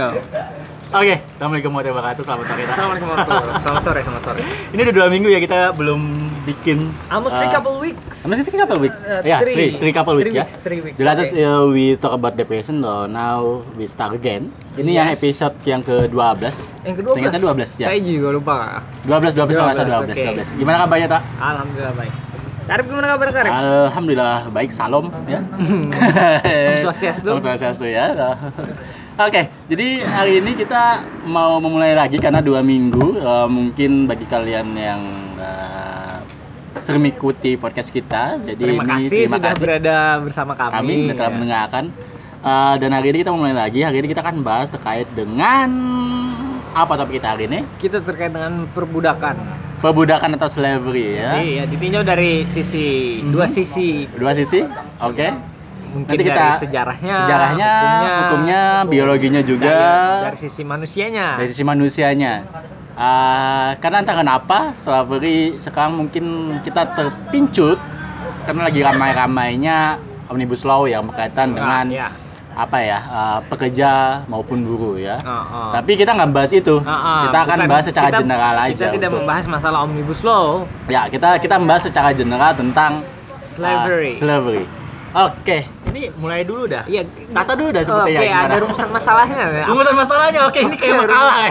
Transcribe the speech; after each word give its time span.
go. 0.00 0.08
Oke, 0.90 1.22
assalamualaikum 1.38 1.70
warahmatullahi 1.70 1.94
wabarakatuh. 1.94 2.22
Selamat 2.26 2.44
sore. 2.50 2.62
Assalamualaikum 2.66 3.06
warahmatullahi 3.06 3.42
wabarakatuh. 3.46 3.62
Selamat 3.62 3.82
sore, 3.86 4.00
selamat 4.02 4.22
sore. 4.26 4.40
Ini 4.74 4.80
udah 4.82 4.94
dua 4.98 5.06
minggu 5.06 5.28
ya 5.30 5.38
kita 5.38 5.58
belum 5.78 6.00
bikin. 6.42 6.78
Almost 7.06 7.38
three 7.38 7.46
uh, 7.46 7.54
couple 7.54 7.74
weeks. 7.78 8.16
Almost 8.26 8.42
three 8.50 8.58
couple 8.58 8.78
week. 8.82 8.94
Uh, 9.06 9.22
yeah, 9.22 9.38
three. 9.38 9.54
three, 9.54 9.70
three 9.78 9.94
couple 9.94 10.18
week 10.18 10.26
Three 10.26 10.34
ya. 10.34 10.44
weeks, 10.50 10.56
three 10.66 10.80
weeks, 10.82 10.96
The 10.98 11.06
okay. 11.06 11.46
uh, 11.46 11.62
we 11.70 11.94
talk 11.94 12.10
about 12.10 12.34
depression. 12.34 12.82
So 12.82 13.06
now 13.06 13.62
we 13.78 13.86
start 13.86 14.18
again. 14.18 14.50
Ini 14.74 14.90
yang 14.98 15.08
Yes. 15.14 15.22
episode 15.22 15.54
yang 15.62 15.86
ke-12. 15.86 16.42
Yang 16.82 16.94
kedua 16.98 17.12
Seingat 17.14 17.32
saya 17.38 17.42
12 17.46 17.70
ya. 17.78 17.86
Saya 17.86 17.98
juga 18.02 18.28
lupa. 18.34 18.56
12 19.06 19.30
12 19.38 19.46
kalau 19.54 19.66
nggak 19.70 19.78
salah 19.78 19.90
12 20.02 20.10
oke. 20.10 20.26
12. 20.42 20.58
Gimana 20.58 20.76
kabarnya, 20.82 21.06
Tak? 21.06 21.22
Alhamdulillah 21.38 21.94
baik. 21.94 22.14
Karib 22.70 22.84
gimana 22.86 23.06
kabar 23.14 23.26
Karib? 23.34 23.50
Alhamdulillah 23.50 24.36
baik, 24.50 24.70
salam 24.74 25.06
ya. 25.26 25.38
Om 26.70 26.76
Swastiastu. 26.82 27.26
Om 27.30 27.38
Swastiastu 27.42 27.86
ya. 27.86 28.06
Oke, 29.16 29.42
jadi 29.66 29.88
hari 30.02 30.40
ini 30.40 30.54
kita 30.54 31.02
mau 31.24 31.58
memulai 31.58 31.92
lagi 31.92 32.16
karena 32.16 32.40
dua 32.40 32.62
minggu. 32.62 33.16
eh, 33.16 33.48
mungkin 33.48 34.06
bagi 34.06 34.24
kalian 34.24 34.68
yang 34.72 35.00
eh, 35.36 36.16
sering 36.78 37.02
mengikuti 37.02 37.54
podcast 37.54 37.90
kita, 37.90 38.38
jadi 38.40 38.56
Terima 38.70 38.82
ini 38.82 38.90
kasih 39.02 39.08
terima 39.18 39.36
sudah 39.36 39.50
kasih. 39.50 39.60
berada 39.60 39.96
bersama 40.20 40.52
kami. 40.54 40.72
Kami 40.72 40.92
sudah 41.02 41.16
telah 41.16 41.28
Ya. 41.28 41.34
mendengarkan. 41.34 41.84
Eh, 42.40 42.74
dan 42.78 42.90
hari 42.90 43.06
ini 43.10 43.18
kita 43.20 43.30
mulai 43.30 43.52
lagi. 43.52 43.80
Hari 43.82 43.96
ini 43.98 44.08
kita 44.08 44.22
akan 44.22 44.36
bahas 44.40 44.68
terkait 44.68 45.04
dengan 45.12 45.68
apa 46.72 46.92
topik 46.94 47.20
kita 47.20 47.36
hari 47.36 47.44
ini? 47.44 47.60
Kita 47.76 48.00
terkait 48.00 48.30
dengan 48.30 48.64
perbudakan. 48.66 49.36
Perbudakan 49.80 50.36
atau 50.36 50.48
slavery 50.48 51.06
ya. 51.18 51.30
Iya, 51.36 51.62
ditinjau 51.66 52.00
dari 52.00 52.44
sisi 52.46 53.20
Mhm. 53.20 53.32
dua 53.32 53.46
sisi. 53.48 54.08
Dua 54.12 54.32
sisi. 54.32 54.64
Oke. 54.98 55.28
Mungkin 55.90 56.06
Nanti 56.06 56.22
dari 56.22 56.30
kita- 56.30 56.60
sejarahnya, 56.60 57.14
Sejarahnya, 57.18 57.72
hukumnya, 58.20 58.62
biologinya 58.86 59.42
juga. 59.42 59.66
dari, 59.68 60.24
dari 60.24 60.38
sisi 60.40 60.62
manusianya. 60.62 61.26
dari 61.34 61.48
sisi 61.48 61.62
manusianya. 61.62 62.32
Ah, 62.94 63.74
karena 63.78 64.00
entah 64.00 64.14
kenapa 64.14 64.58
slavery 64.76 65.56
sekarang 65.58 65.96
mungkin 65.96 66.24
kita 66.60 66.84
terpincut 66.92 67.80
karena 68.42 68.62
lagi 68.62 68.80
ramai-ramainya 68.80 69.96
omnibus 70.28 70.62
law 70.62 70.84
yang 70.84 71.02
berkaitan 71.04 71.54
dengan 71.54 71.88
ya. 71.88 72.08
apa 72.52 72.76
ya 72.78 72.98
ah, 73.00 73.38
pekerja 73.42 73.90
maupun 74.26 74.62
buruh 74.62 74.94
ya. 74.94 75.16
Oh, 75.18 75.32
oh. 75.32 75.68
Tapi 75.72 75.96
kita 75.96 76.12
nggak 76.12 76.30
bahas 76.30 76.52
itu. 76.52 76.76
Ah, 76.80 76.92
ah, 76.92 77.20
kita 77.24 77.38
akan 77.40 77.56
bukan- 77.56 77.70
bahas 77.72 77.84
secara 77.88 78.08
kita- 78.08 78.20
general 78.20 78.54
aja. 78.54 78.70
Kita 78.70 78.86
tidak 78.92 79.08
untuk- 79.08 79.18
membahas 79.18 79.44
masalah 79.48 79.78
omnibus 79.82 80.20
law, 80.20 80.68
Ya 80.86 81.08
kita 81.08 81.38
kita 81.38 81.56
membahas 81.56 81.82
secara 81.82 82.10
general 82.12 82.52
tentang 82.52 83.00
ah, 83.00 83.42
slavery. 83.48 84.12
slavery. 84.14 84.64
Oke, 85.10 85.58
ini 85.88 86.06
mulai 86.14 86.42
dulu 86.42 86.64
dah. 86.64 86.86
Iya. 86.86 87.02
Tata 87.28 87.52
dulu 87.52 87.70
dah 87.70 87.82
Oke, 87.82 87.90
sepertinya. 88.06 88.20
ada 88.20 88.30
gimana? 88.46 88.54
rumusan 88.62 88.88
masalahnya. 88.90 89.42
Rumusan 89.66 89.94
masalahnya. 89.96 90.40
Oke, 90.46 90.58
ini 90.62 90.76
kayak 90.76 90.94
Oke, 90.94 91.02
makalah. 91.02 91.34
ya. 91.36 91.50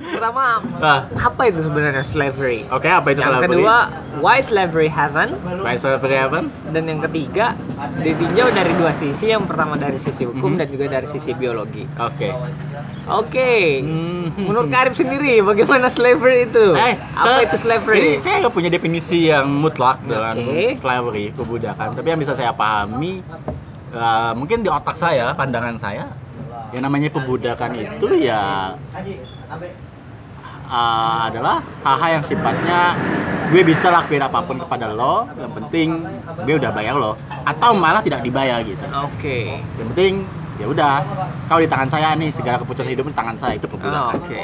Pertama, 0.00 0.58
Ah. 0.80 1.00
apa 1.14 1.42
itu 1.46 1.60
sebenarnya 1.60 2.02
slavery? 2.02 2.64
Oke, 2.66 2.88
apa 2.88 3.12
itu 3.12 3.20
Yang 3.20 3.30
slavery? 3.30 3.52
kedua, 3.54 3.76
why 4.18 4.38
slavery 4.40 4.88
heaven? 4.88 5.28
Why 5.60 5.76
slavery 5.76 6.16
happen? 6.18 6.44
Dan 6.66 6.88
yang 6.88 7.00
ketiga, 7.00 7.52
ditinjau 7.96 8.48
dari 8.50 8.72
dua 8.74 8.90
sisi. 8.96 9.28
Yang 9.28 9.44
pertama 9.46 9.76
dari 9.76 10.00
sisi 10.00 10.24
hukum 10.24 10.56
Mhm. 10.56 10.58
dan 10.58 10.66
juga 10.66 10.84
dari 10.90 11.06
sisi 11.06 11.30
biologi. 11.30 11.84
Oke. 11.94 12.32
Oke. 13.06 13.52
Hmm. 13.78 14.32
Menurut 14.40 14.68
Karib 14.68 14.94
sendiri, 14.94 15.42
bagaimana 15.42 15.86
slavery 15.88 16.48
itu? 16.48 16.66
Eh, 16.72 16.94
apa 16.96 17.44
itu 17.44 17.56
slavery? 17.60 17.98
Ini 17.98 18.10
saya 18.18 18.34
nggak 18.40 18.54
punya 18.54 18.68
definisi 18.68 19.28
yang 19.28 19.46
mutlak 19.46 20.00
dalam 20.02 20.32
Oke. 20.34 20.74
slavery, 20.76 21.28
perbudakan. 21.30 21.92
Tapi 22.00 22.16
yang 22.16 22.20
bisa 22.24 22.32
saya 22.32 22.48
pahami, 22.56 23.20
eh, 23.92 24.32
mungkin 24.32 24.64
di 24.64 24.72
otak 24.72 24.96
saya, 24.96 25.36
pandangan 25.36 25.76
saya, 25.76 26.08
yang 26.72 26.80
namanya 26.88 27.12
perbudakan 27.12 27.76
itu 27.76 28.24
ya 28.24 28.72
eh, 30.64 31.18
adalah 31.28 31.60
hal-hal 31.84 32.10
yang 32.16 32.24
sifatnya 32.24 32.96
gue 33.52 33.62
bisa 33.68 33.92
lakuin 33.92 34.24
apa 34.24 34.40
pun 34.48 34.56
kepada 34.64 34.88
lo, 34.88 35.28
yang 35.36 35.52
penting 35.52 36.08
gue 36.48 36.54
udah 36.56 36.72
bayar 36.72 36.96
lo, 36.96 37.20
atau 37.44 37.76
malah 37.76 38.00
tidak 38.00 38.24
dibayar 38.24 38.64
gitu. 38.64 38.80
Oke. 38.80 39.60
Yang 39.76 39.86
penting 39.92 40.14
ya 40.56 40.68
udah, 40.72 41.04
kau 41.52 41.60
di 41.60 41.68
tangan 41.68 41.88
saya 41.88 42.16
nih 42.16 42.32
segala 42.32 42.60
keputusan 42.60 42.96
hidup 42.96 43.08
di 43.08 43.16
tangan 43.16 43.36
saya 43.36 43.60
itu 43.60 43.68
Oh, 43.68 43.76
perbudakan. 43.76 44.24
Oke. 44.24 44.40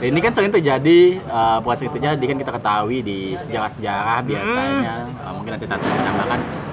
Dan 0.00 0.06
ini 0.12 0.20
kan 0.20 0.32
sering 0.36 0.52
terjadi, 0.52 1.24
uh, 1.28 1.60
bukan 1.64 1.76
sering 1.76 1.92
terjadi 1.96 2.24
kan 2.24 2.36
kita 2.40 2.52
ketahui 2.56 2.98
di 3.00 3.18
sejarah-sejarah 3.48 4.18
biasanya, 4.28 4.94
uh, 5.24 5.32
mungkin 5.36 5.56
nanti 5.56 5.64
Tata 5.68 5.84
menambahkan 5.84 6.67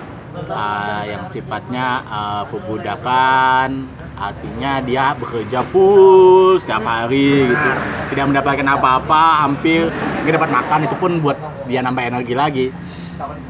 uh, 0.48 1.02
yang 1.08 1.24
sifatnya 1.32 2.04
uh, 2.06 2.44
perbudakan, 2.50 3.88
artinya 4.16 4.80
dia 4.84 5.16
bekerja 5.16 5.64
full 5.72 6.60
setiap 6.60 6.84
hari 6.84 7.50
gitu, 7.50 7.70
tidak 8.14 8.26
mendapatkan 8.32 8.68
apa-apa, 8.68 9.48
hampir 9.48 9.90
nggak 10.24 10.34
dapat 10.36 10.50
makan 10.52 10.80
itu 10.88 10.96
pun 11.00 11.12
buat 11.24 11.38
dia 11.68 11.80
nambah 11.84 12.04
energi 12.04 12.34
lagi. 12.36 12.68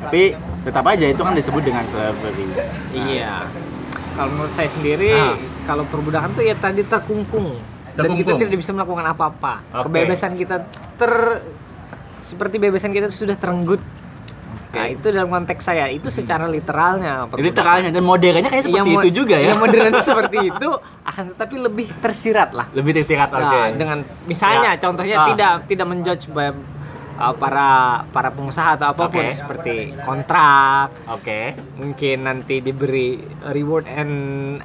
Tapi 0.06 0.38
tetap 0.62 0.86
aja 0.86 1.06
itu 1.10 1.22
kan 1.22 1.34
disebut 1.34 1.62
dengan 1.66 1.86
slavery. 1.90 2.46
Nah, 2.54 2.66
Iya. 2.94 3.36
Kalau 4.16 4.30
menurut 4.32 4.54
saya 4.56 4.70
sendiri, 4.72 5.12
Ah. 5.12 5.36
kalau 5.68 5.84
perbudakan 5.92 6.32
tuh 6.38 6.44
ya 6.48 6.56
tadi 6.56 6.82
terkungkung. 6.88 7.60
Dan 7.96 8.12
kita 8.20 8.36
tidak 8.36 8.60
bisa 8.60 8.72
melakukan 8.76 9.08
apa-apa. 9.08 9.64
Oke. 9.72 9.88
Kebebasan 9.88 10.36
kita 10.36 10.68
ter 11.00 11.12
seperti 12.26 12.56
bebasan 12.60 12.92
kita 12.92 13.08
sudah 13.08 13.38
terenggut. 13.40 13.80
Nah, 14.76 14.88
itu 14.88 15.08
dalam 15.08 15.30
konteks 15.30 15.64
saya, 15.64 15.86
itu 15.88 16.08
secara 16.10 16.46
literalnya. 16.46 17.26
Jadi 17.30 17.50
teralnya 17.50 17.90
dan 17.90 18.04
modernnya 18.04 18.46
kayak 18.46 18.66
seperti 18.66 18.90
mo- 18.90 19.00
itu 19.00 19.10
juga 19.16 19.36
ya. 19.36 19.50
Yang 19.50 19.62
modern 19.62 19.94
seperti 20.02 20.38
itu 20.52 20.70
akan 21.02 21.24
tetapi 21.32 21.56
lebih 21.62 21.88
tersirat 21.98 22.50
lah. 22.52 22.68
Lebih 22.72 22.92
tersirat 22.94 23.30
oke. 23.30 23.42
Nah, 23.42 23.68
dengan 23.72 23.98
misalnya 24.26 24.72
Ya. 24.72 24.82
contohnya 24.82 25.16
Ah. 25.16 25.28
tidak 25.32 25.54
tidak 25.66 25.88
menjudge 25.88 26.26
by- 26.28 26.74
uh, 27.16 27.32
para 27.34 27.72
para 28.06 28.30
pengusaha 28.30 28.76
atau 28.76 28.92
apa 28.92 29.08
pun 29.08 29.24
Oke. 29.24 29.32
seperti 29.34 29.76
kontrak 30.04 30.90
Oke. 31.08 31.56
mungkin 31.76 32.18
nanti 32.22 32.60
diberi 32.60 33.20
reward 33.48 33.88
and 33.88 34.14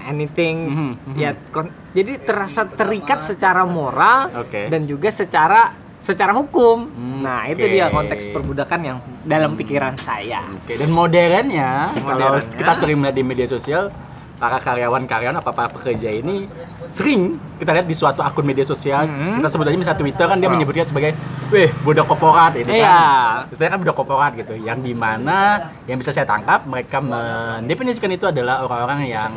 anything 0.02 0.56
Mhm, 0.66 0.90
mhm. 1.06 1.14
ya 1.14 1.30
kon- 1.48 1.70
jadi 1.90 2.18
terasa 2.18 2.66
terikat 2.66 3.22
secara 3.24 3.62
moral 3.62 4.34
Oke. 4.36 4.66
dan 4.66 4.82
juga 4.84 5.10
secara 5.10 5.70
secara 6.00 6.32
hukum 6.32 6.88
Hmm, 6.88 7.20
nah 7.20 7.44
itu 7.44 7.60
oke. 7.60 7.70
dia 7.70 7.86
konteks 7.88 8.22
perbudakan 8.28 8.80
yang 8.80 8.96
dalam 9.22 9.52
Hmm. 9.52 9.58
pikiran 9.58 9.94
saya 9.96 10.40
Oke, 10.50 10.74
dan 10.74 10.90
modernnya, 10.90 11.92
kalau 11.94 12.34
Modernnya. 12.34 12.56
kita 12.56 12.72
sering 12.74 12.96
melihat 12.96 13.14
di 13.14 13.22
media 13.22 13.46
sosial, 13.46 13.92
para 14.36 14.56
karyawan-karyawan 14.58 15.36
apa 15.36 15.50
para 15.50 15.68
pekerja 15.68 16.08
ini 16.10 16.48
sering 16.88 17.36
kita 17.54 17.70
lihat 17.70 17.84
di 17.84 17.92
suatu 17.92 18.18
akun 18.18 18.42
media 18.42 18.64
sosial, 18.64 19.04
Hmm. 19.04 19.36
kita 19.36 19.46
sebut 19.46 19.68
aja 19.68 19.76
misalnya 19.76 20.00
Twitter 20.00 20.24
kan 20.24 20.36
dia 20.36 20.48
Oh. 20.48 20.52
menyebutnya 20.52 20.84
sebagai, 20.84 21.12
weh 21.48 21.68
budak 21.78 22.08
korporat 22.08 22.56
ini 22.56 22.80
Iya. 22.80 22.88
kan, 22.88 23.52
istilahnya 23.52 23.72
kan 23.72 23.80
budak 23.80 23.94
korporat 23.94 24.32
gitu, 24.34 24.54
yang 24.56 24.80
di 24.80 24.90
mana 24.90 25.38
yang 25.84 26.00
bisa 26.00 26.10
saya 26.10 26.24
tangkap 26.24 26.64
mereka 26.64 26.98
mendefinisikan 26.98 28.08
itu 28.08 28.24
adalah 28.24 28.64
orang-orang 28.64 29.00
yang 29.06 29.32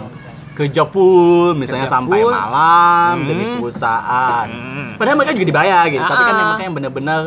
kerja 0.54 0.86
full, 0.86 1.54
misalnya 1.54 1.86
Kerja 1.86 1.98
sampai 1.98 2.20
malam 2.22 3.14
Hmm. 3.16 3.28
dari 3.28 3.44
perusahaan. 3.58 4.48
Hmm. 4.48 4.92
Padahal 4.96 5.18
mereka 5.18 5.34
juga 5.34 5.48
dibayar 5.50 5.84
gitu, 5.88 6.04
tapi 6.04 6.22
kan 6.22 6.30
Ah. 6.30 6.38
yang 6.38 6.48
mereka 6.48 6.64
yang 6.64 6.76
benar-benar 6.76 7.22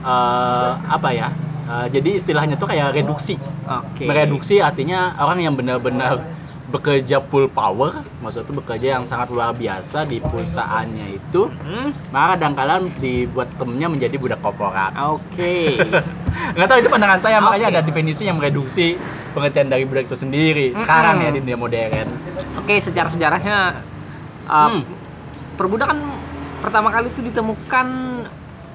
eh, 0.00 0.70
apa 0.88 1.08
ya? 1.10 1.28
eh, 1.66 1.86
jadi 1.92 2.10
istilahnya 2.16 2.56
tuh 2.56 2.66
kayak 2.66 2.94
reduksi. 2.94 3.36
oke 3.62 4.02
Mereduksi 4.02 4.58
artinya 4.58 5.14
orang 5.14 5.38
yang 5.40 5.54
benar-benar 5.54 6.18
bekerja 6.70 7.18
full 7.20 7.46
power, 7.46 7.90
maksudnya 8.18 8.46
itu 8.46 8.54
bekerja 8.54 8.86
yang 8.92 9.04
sangat 9.04 9.28
luar 9.28 9.50
biasa 9.52 10.04
di 10.04 10.18
perusahaannya 10.18 11.06
itu, 11.12 11.50
Hmm, 11.60 11.90
maka 12.08 12.34
kadang-kadang 12.34 12.86
dibuat 12.96 13.50
temennya 13.54 13.88
menjadi 13.88 14.16
budak 14.16 14.38
korporat. 14.38 14.94
oke 14.94 15.54
Nggak 16.54 16.66
tahu 16.66 16.78
itu 16.78 16.88
pandangan 16.88 17.18
saya, 17.18 17.36
makanya 17.38 17.66
Oke. 17.66 17.74
ada 17.74 17.82
definisi 17.82 18.22
yang 18.22 18.38
mereduksi 18.38 18.94
pengertian 19.30 19.66
dari 19.66 19.82
budak 19.82 20.06
itu 20.06 20.16
sendiri. 20.16 20.72
Sekarang 20.72 21.18
Mm-mm. 21.18 21.26
ya 21.26 21.30
di 21.30 21.40
dunia 21.40 21.58
modern. 21.58 22.08
oke 22.56 22.74
sejarah 22.76 23.10
sejarahnya 23.10 23.56
uh, 24.46 24.68
Hmm. 24.70 24.82
perbudakan 25.54 25.98
pertama 26.60 26.88
kali 26.88 27.08
itu 27.08 27.20
ditemukan 27.20 27.86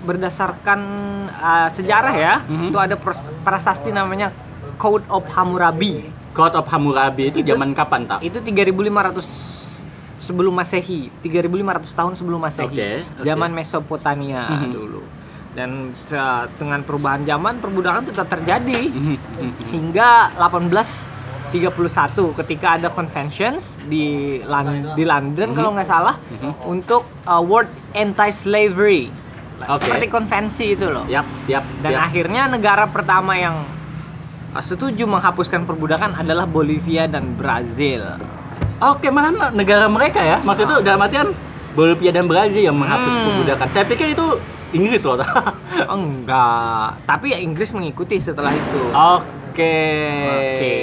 berdasarkan 0.02 0.80
uh, 1.32 1.70
sejarah 1.72 2.14
ya 2.14 2.36
Mhm. 2.44 2.70
itu 2.70 2.78
ada 2.78 2.96
prasasti 3.42 3.90
namanya 3.90 4.30
Code 4.76 5.06
of 5.08 5.24
Hammurabi 5.28 6.06
Code 6.32 6.56
of 6.56 6.66
Hammurabi 6.66 7.30
itu 7.30 7.40
Itu- 7.40 7.50
zaman 7.50 7.72
kapan 7.72 8.06
tak? 8.06 8.20
itu 8.22 8.38
3500 8.38 9.24
sebelum 10.20 10.52
masehi 10.52 11.14
3500 11.22 11.94
tahun 11.94 12.14
sebelum 12.14 12.40
masehi 12.40 12.66
Oke, 12.68 12.90
oke. 13.16 13.24
zaman 13.24 13.50
Mesopotamia 13.52 14.44
Mhm. 14.50 14.70
dulu 14.70 15.02
dan 15.54 15.70
uh, 16.10 16.44
dengan 16.54 16.82
perubahan 16.82 17.24
zaman 17.24 17.58
perbudakan 17.58 18.04
tetap 18.06 18.28
terjadi 18.28 18.90
Mhm, 18.90 19.16
mhm. 19.16 19.52
hingga 19.72 20.34
1831 20.36 21.56
ketika 22.36 22.76
ada 22.76 22.90
conventions 22.90 23.72
di 23.86 24.06
Lan- 24.44 24.92
di 24.94 25.04
London 25.04 25.48
Mhm. 25.48 25.56
kalau 25.56 25.70
nggak 25.72 25.88
salah 25.88 26.16
Mhm. 26.20 26.52
untuk 26.66 27.06
uh, 27.24 27.40
World 27.40 27.72
Anti-Slavery 27.94 29.04
Oke. 29.62 29.80
seperti 29.80 30.06
konvensi 30.10 30.66
itu 30.70 30.86
loh 30.86 31.08
Yap, 31.08 31.24
yap. 31.48 31.64
dan 31.80 31.92
yap. 31.94 32.02
akhirnya 32.04 32.50
negara 32.50 32.90
pertama 32.90 33.38
yang 33.38 33.56
setuju 34.60 35.04
menghapuskan 35.04 35.64
perbudakan 35.64 36.16
adalah 36.16 36.46
Bolivia 36.46 37.06
dan 37.06 37.34
Brazil 37.34 38.16
Oke, 38.78 39.08
mana 39.08 39.32
negara 39.50 39.88
mereka 39.88 40.20
ya? 40.20 40.38
Maksud 40.38 40.64
itu 40.66 40.76
dalam 40.82 41.00
artian 41.00 41.32
Bolivia 41.72 42.12
dan 42.12 42.24
Brazil 42.26 42.60
yang 42.62 42.76
menghapus 42.76 43.08
Hmm. 43.10 43.24
perbudakan. 43.26 43.68
Saya 43.70 43.84
pikir 43.84 44.12
itu 44.12 44.26
Inggris 44.72 45.00
loh. 45.02 45.16
Enggak, 45.96 47.00
tapi 47.06 47.32
ya 47.32 47.40
Inggris 47.40 47.72
mengikuti 47.72 48.16
setelah 48.16 48.52
itu. 48.52 48.82
Oke. 48.92 49.80
Oke. 50.28 50.76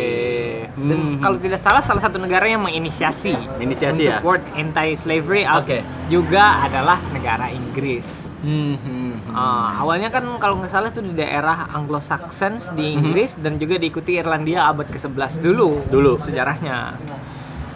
Dan 0.72 0.96
Hmm. 0.96 1.20
kalau 1.20 1.36
tidak 1.36 1.60
salah 1.60 1.80
salah 1.80 2.00
satu 2.00 2.16
negara 2.16 2.48
yang 2.48 2.64
menginisiasi 2.64 3.36
Inisiasi 3.58 4.08
untuk 4.08 4.16
ya? 4.16 4.24
word 4.24 4.42
anti-slavery 4.54 5.44
als- 5.44 5.68
Oke. 5.68 5.84
juga 6.08 6.64
adalah 6.64 6.96
negara 7.10 7.52
Inggris. 7.52 8.08
Hmm, 8.40 9.11
hmm, 9.22 9.30
hmm. 9.30 9.34
Ah, 9.34 9.78
awalnya 9.78 10.08
kan 10.08 10.24
kalau 10.36 10.58
nggak 10.58 10.70
salah 10.70 10.88
itu 10.88 11.00
di 11.00 11.12
daerah 11.12 11.70
Anglo-Saxons 11.70 12.72
di 12.72 12.86
Mhm. 12.88 12.98
Inggris 12.98 13.30
dan 13.36 13.56
juga 13.56 13.76
diikuti 13.76 14.14
Irlandia 14.14 14.66
abad 14.66 14.86
ke-11 14.86 15.38
dulu. 15.38 15.82
Dulu. 15.86 16.12
sejarahnya. 16.20 16.98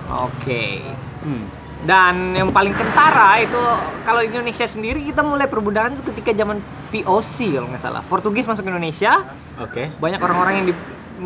Oke. 0.09 0.83
Hmm. 1.23 1.45
Dan 1.79 2.33
yang 2.33 2.51
paling 2.51 2.73
kentara 2.73 3.39
itu 3.39 3.59
kalau 4.03 4.19
di 4.19 4.29
Indonesia 4.29 4.65
sendiri 4.65 5.05
kita 5.05 5.21
mulai 5.21 5.47
perbudakan 5.47 5.95
itu 5.95 6.03
ketika 6.11 6.35
zaman 6.35 6.59
POC 6.89 7.37
kalau 7.53 7.69
nggak 7.69 7.83
salah. 7.85 8.03
Portugis 8.03 8.43
masuk 8.45 8.65
ke 8.65 8.71
Indonesia, 8.71 9.23
Oke. 9.57 9.93
banyak 9.97 10.19
orang-orang 10.19 10.55
yang 10.57 10.67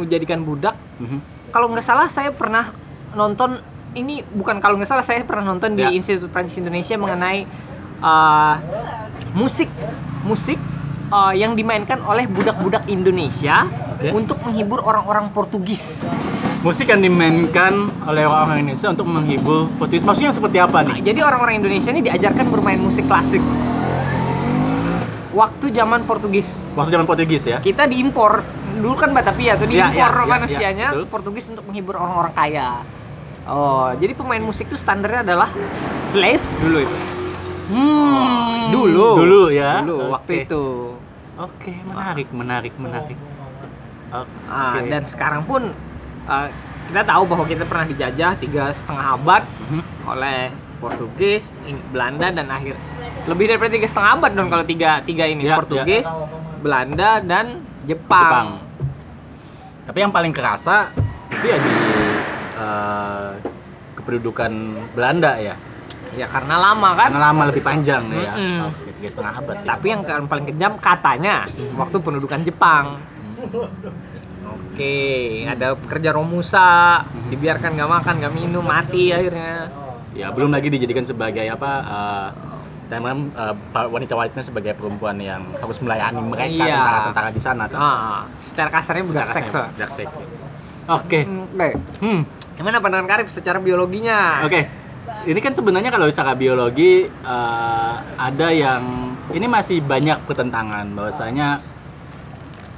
dijadikan 0.01 0.43
budak. 0.43 0.75
Mhm. 0.99 1.19
Kalau 1.51 1.67
nggak 1.69 1.83
salah 1.83 2.07
saya 2.07 2.31
pernah 2.31 2.75
nonton 3.13 3.59
ini 3.93 4.23
bukan 4.23 4.59
kalau 4.59 4.79
nggak 4.79 4.87
salah 4.87 5.03
saya 5.03 5.23
pernah 5.23 5.51
nonton 5.51 5.75
Ya. 5.75 5.91
di 5.91 5.99
Institut 5.99 6.31
Prancis 6.31 6.59
Indonesia 6.59 6.95
mengenai 6.95 7.43
uh, 7.99 8.55
musik 9.33 9.67
musik 10.23 10.59
uh, 11.09 11.33
yang 11.33 11.53
dimainkan 11.53 12.01
oleh 12.01 12.25
budak-budak 12.25 12.87
Indonesia 12.87 13.67
Oke. 13.97 14.13
untuk 14.13 14.39
menghibur 14.41 14.81
orang-orang 14.81 15.29
Portugis. 15.31 16.01
Musik 16.61 16.87
yang 16.87 17.01
dimainkan 17.01 17.89
oleh 18.05 18.25
orang 18.25 18.61
Indonesia 18.61 18.93
untuk 18.93 19.09
menghibur 19.09 19.73
Portugis. 19.77 20.05
Maksudnya 20.05 20.29
seperti 20.31 20.61
apa 20.61 20.85
Nah, 20.85 20.93
nih? 20.93 21.09
jadi 21.09 21.25
orang-orang 21.25 21.57
Indonesia 21.57 21.89
ini 21.89 22.05
diajarkan 22.05 22.47
bermain 22.49 22.77
musik 22.77 23.09
klasik. 23.09 23.41
Waktu 25.31 25.71
zaman 25.71 26.03
Portugis, 26.05 26.51
Waktu 26.75 26.91
zaman 26.91 27.07
Portugis 27.07 27.47
ya? 27.47 27.59
kita 27.61 27.87
diimpor. 27.87 28.43
Dulu 28.71 28.95
kan 28.95 29.11
Batavia 29.11 29.55
tuh 29.55 29.67
Ya, 29.67 29.89
diimpor 29.89 30.11
ya, 30.11 30.21
ya, 30.21 30.27
manusianya 30.27 30.87
ya, 30.87 30.91
betul. 30.93 31.07
Portugis 31.07 31.47
untuk 31.49 31.65
menghibur 31.65 31.95
orang-orang 31.97 32.35
kaya. 32.35 32.69
Oh, 33.47 33.91
jadi 33.97 34.13
pemain 34.13 34.39
musik 34.39 34.69
itu 34.69 34.77
standarnya 34.77 35.25
adalah 35.25 35.49
slave 36.11 36.43
dulu 36.61 36.83
itu. 36.83 36.97
Hmm. 37.71 38.75
Dulu. 38.75 39.09
Dulu 39.17 39.43
ya. 39.51 39.81
Dulu 39.81 39.97
waktu 40.11 40.33
itu. 40.45 40.65
Oke, 41.41 41.73
menarik, 41.81 42.29
menarik, 42.31 42.75
menarik. 42.77 43.17
Oke. 44.11 44.35
Ah, 44.45 44.77
dan 44.83 45.07
sekarang 45.07 45.47
pun 45.47 45.71
uh, 46.27 46.49
kita 46.91 47.07
tahu 47.07 47.23
bahwa 47.25 47.45
kita 47.47 47.65
pernah 47.65 47.87
dijajah 47.87 48.33
tiga 48.37 48.75
setengah 48.75 49.17
abad 49.17 49.43
Mhm. 49.71 49.83
oleh 50.05 50.39
Portugis, 50.81 51.49
Belanda 51.93 52.33
dan 52.33 52.51
akhir 52.51 52.75
lebih 53.25 53.47
daripada 53.47 53.71
tiga 53.71 53.87
setengah 53.87 54.11
abad 54.17 54.31
dong 54.33 54.49
kalau 54.49 54.65
tiga 54.65 54.99
tiga 55.01 55.25
ini 55.25 55.47
Ya, 55.47 55.61
Portugis, 55.61 56.09
Belanda 56.59 57.21
dan 57.21 57.63
Jepang. 57.85 58.27
Jepang. 58.27 58.49
Tapi 59.87 59.99
yang 60.01 60.13
paling 60.13 60.33
kerasa 60.33 60.91
itu 61.31 61.47
ya 61.47 61.57
di 61.57 61.73
eh, 62.57 63.31
kependudukan 63.95 64.53
Belanda 64.93 65.39
ya. 65.39 65.55
Ya 66.13 66.27
karena 66.27 66.55
lama 66.57 66.89
kan. 66.95 67.09
Karena 67.09 67.23
lama 67.29 67.43
lebih 67.49 67.63
panjang 67.63 68.03
ya. 68.11 68.33
Mm-mm. 68.35 68.59
Oke, 68.67 68.91
tiga 68.97 69.09
setengah 69.09 69.33
abad. 69.37 69.57
ya. 69.57 69.67
Tapi 69.69 69.87
yang 69.89 70.01
paling 70.27 70.47
kejam 70.47 70.73
katanya 70.77 71.35
waktu 71.75 71.97
pendudukan 71.99 72.41
Jepang. 72.43 72.85
Oke, 74.71 74.97
ada 75.45 75.77
pekerja 75.77 76.11
Romusa, 76.11 77.01
dibiarkan 77.29 77.77
nggak 77.77 77.91
makan, 77.91 78.15
nggak 78.19 78.35
minum, 78.35 78.65
mati 78.65 79.13
akhirnya. 79.13 79.69
ya 80.11 80.27
belum 80.29 80.51
lagi 80.51 80.67
dijadikan 80.69 81.07
sebagai 81.07 81.47
apa? 81.47 81.71
eh, 81.81 82.29
dan 82.91 83.07
uh, 83.07 83.55
wanita-wanita 83.87 84.43
sebagai 84.43 84.75
perempuan 84.75 85.15
yang 85.17 85.47
harus 85.55 85.79
melayani 85.79 86.19
mereka 86.21 86.51
Iya. 86.51 86.75
tentara-tentara 86.75 87.29
di 87.31 87.39
sana. 87.39 87.65
Ah, 87.71 88.27
secara 88.43 88.69
kasarnya 88.69 89.05
budak 89.07 89.29
seks. 89.31 89.51
budak 89.55 89.91
seks. 89.95 90.11
Oke. 90.91 91.21
Hmm, 91.23 91.47
Oke, 91.47 91.69
Hmm. 92.03 92.21
gimana 92.59 92.83
pandangan 92.83 93.07
Karib 93.07 93.31
secara 93.31 93.63
biologinya? 93.63 94.43
Oke, 94.43 94.67
ini 95.29 95.41
kan 95.41 95.53
sebenarnya 95.53 95.93
kalau 95.93 96.09
secara 96.09 96.33
biologi 96.33 97.05
eh, 97.09 97.95
ada 98.17 98.49
yang 98.49 99.13
ini 99.37 99.47
masih 99.47 99.85
banyak 99.85 100.25
pertentangan 100.25 100.89
bahwasanya 100.97 101.61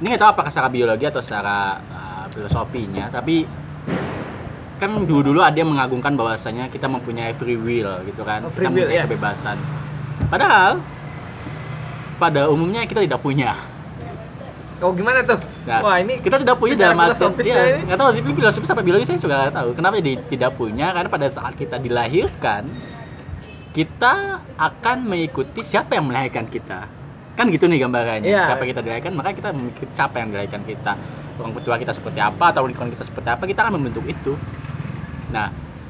ini 0.03 0.05
nggak 0.11 0.21
tahu 0.21 0.31
apakah 0.35 0.51
secara 0.51 0.67
biologi 0.67 1.05
atau 1.07 1.23
secara 1.23 1.79
eh, 1.79 2.25
filosofinya, 2.35 3.07
tapi 3.07 3.47
kan 4.81 4.91
dulu 5.07 5.31
dulu 5.31 5.39
ada 5.39 5.55
yang 5.55 5.71
mengagungkan 5.71 6.19
bahwasanya 6.19 6.67
kita 6.67 6.91
mempunyai 6.91 7.31
free 7.39 7.55
will 7.55 8.03
gitu 8.03 8.27
kan, 8.27 8.43
Oh, 8.43 8.51
free 8.51 8.67
kita 8.67 8.75
will, 8.75 8.89
mempunyai 8.89 8.99
yes. 8.99 9.07
kebebasan. 9.07 9.57
Padahal 10.27 10.83
pada 12.19 12.51
umumnya 12.51 12.83
kita 12.83 13.05
tidak 13.05 13.23
punya. 13.23 13.55
Oh 14.83 14.91
gimana 14.91 15.23
tuh? 15.23 15.39
Nah, 15.63 15.79
Wah 15.79 15.95
ini 15.97 16.19
kita 16.19 16.35
tidak 16.37 16.59
punya 16.59 16.75
dalam 16.75 16.99
artian 16.99 17.31
iya, 17.39 17.55
ya 17.55 17.77
nggak 17.81 17.97
tahu 17.97 18.09
sih 18.11 18.21
filosofis 18.21 18.69
apa 18.69 18.81
biologi 18.81 19.05
saya 19.05 19.17
juga 19.17 19.35
nggak 19.41 19.55
tahu 19.55 19.69
kenapa 19.73 19.95
di, 19.97 20.13
tidak 20.27 20.51
punya 20.53 20.91
karena 20.91 21.07
pada 21.07 21.27
saat 21.27 21.55
kita 21.55 21.79
dilahirkan 21.79 22.67
kita 23.71 24.13
akan 24.53 24.97
mengikuti 25.03 25.63
siapa 25.63 25.95
yang 25.95 26.05
melahirkan 26.05 26.45
kita 26.45 26.85
kan 27.33 27.49
gitu 27.49 27.65
nih 27.65 27.81
gambarannya 27.81 28.29
Iya. 28.29 28.53
siapa 28.53 28.63
kita 28.63 28.79
dilahirkan 28.79 29.13
maka 29.15 29.33
kita 29.33 29.49
mengikuti 29.49 29.89
siapa 29.89 30.21
yang 30.21 30.29
dilahirkan 30.29 30.61
kita 30.61 30.91
orang 31.33 31.51
tua 31.57 31.75
kita 31.79 31.89
seperti 31.91 32.19
apa 32.19 32.45
atau 32.53 32.69
lingkungan 32.69 32.93
kita 32.93 33.03
seperti 33.03 33.29
apa 33.31 33.43
kita 33.43 33.59
akan 33.65 33.73
membentuk 33.73 34.05
itu 34.05 34.37
nah 35.31 35.49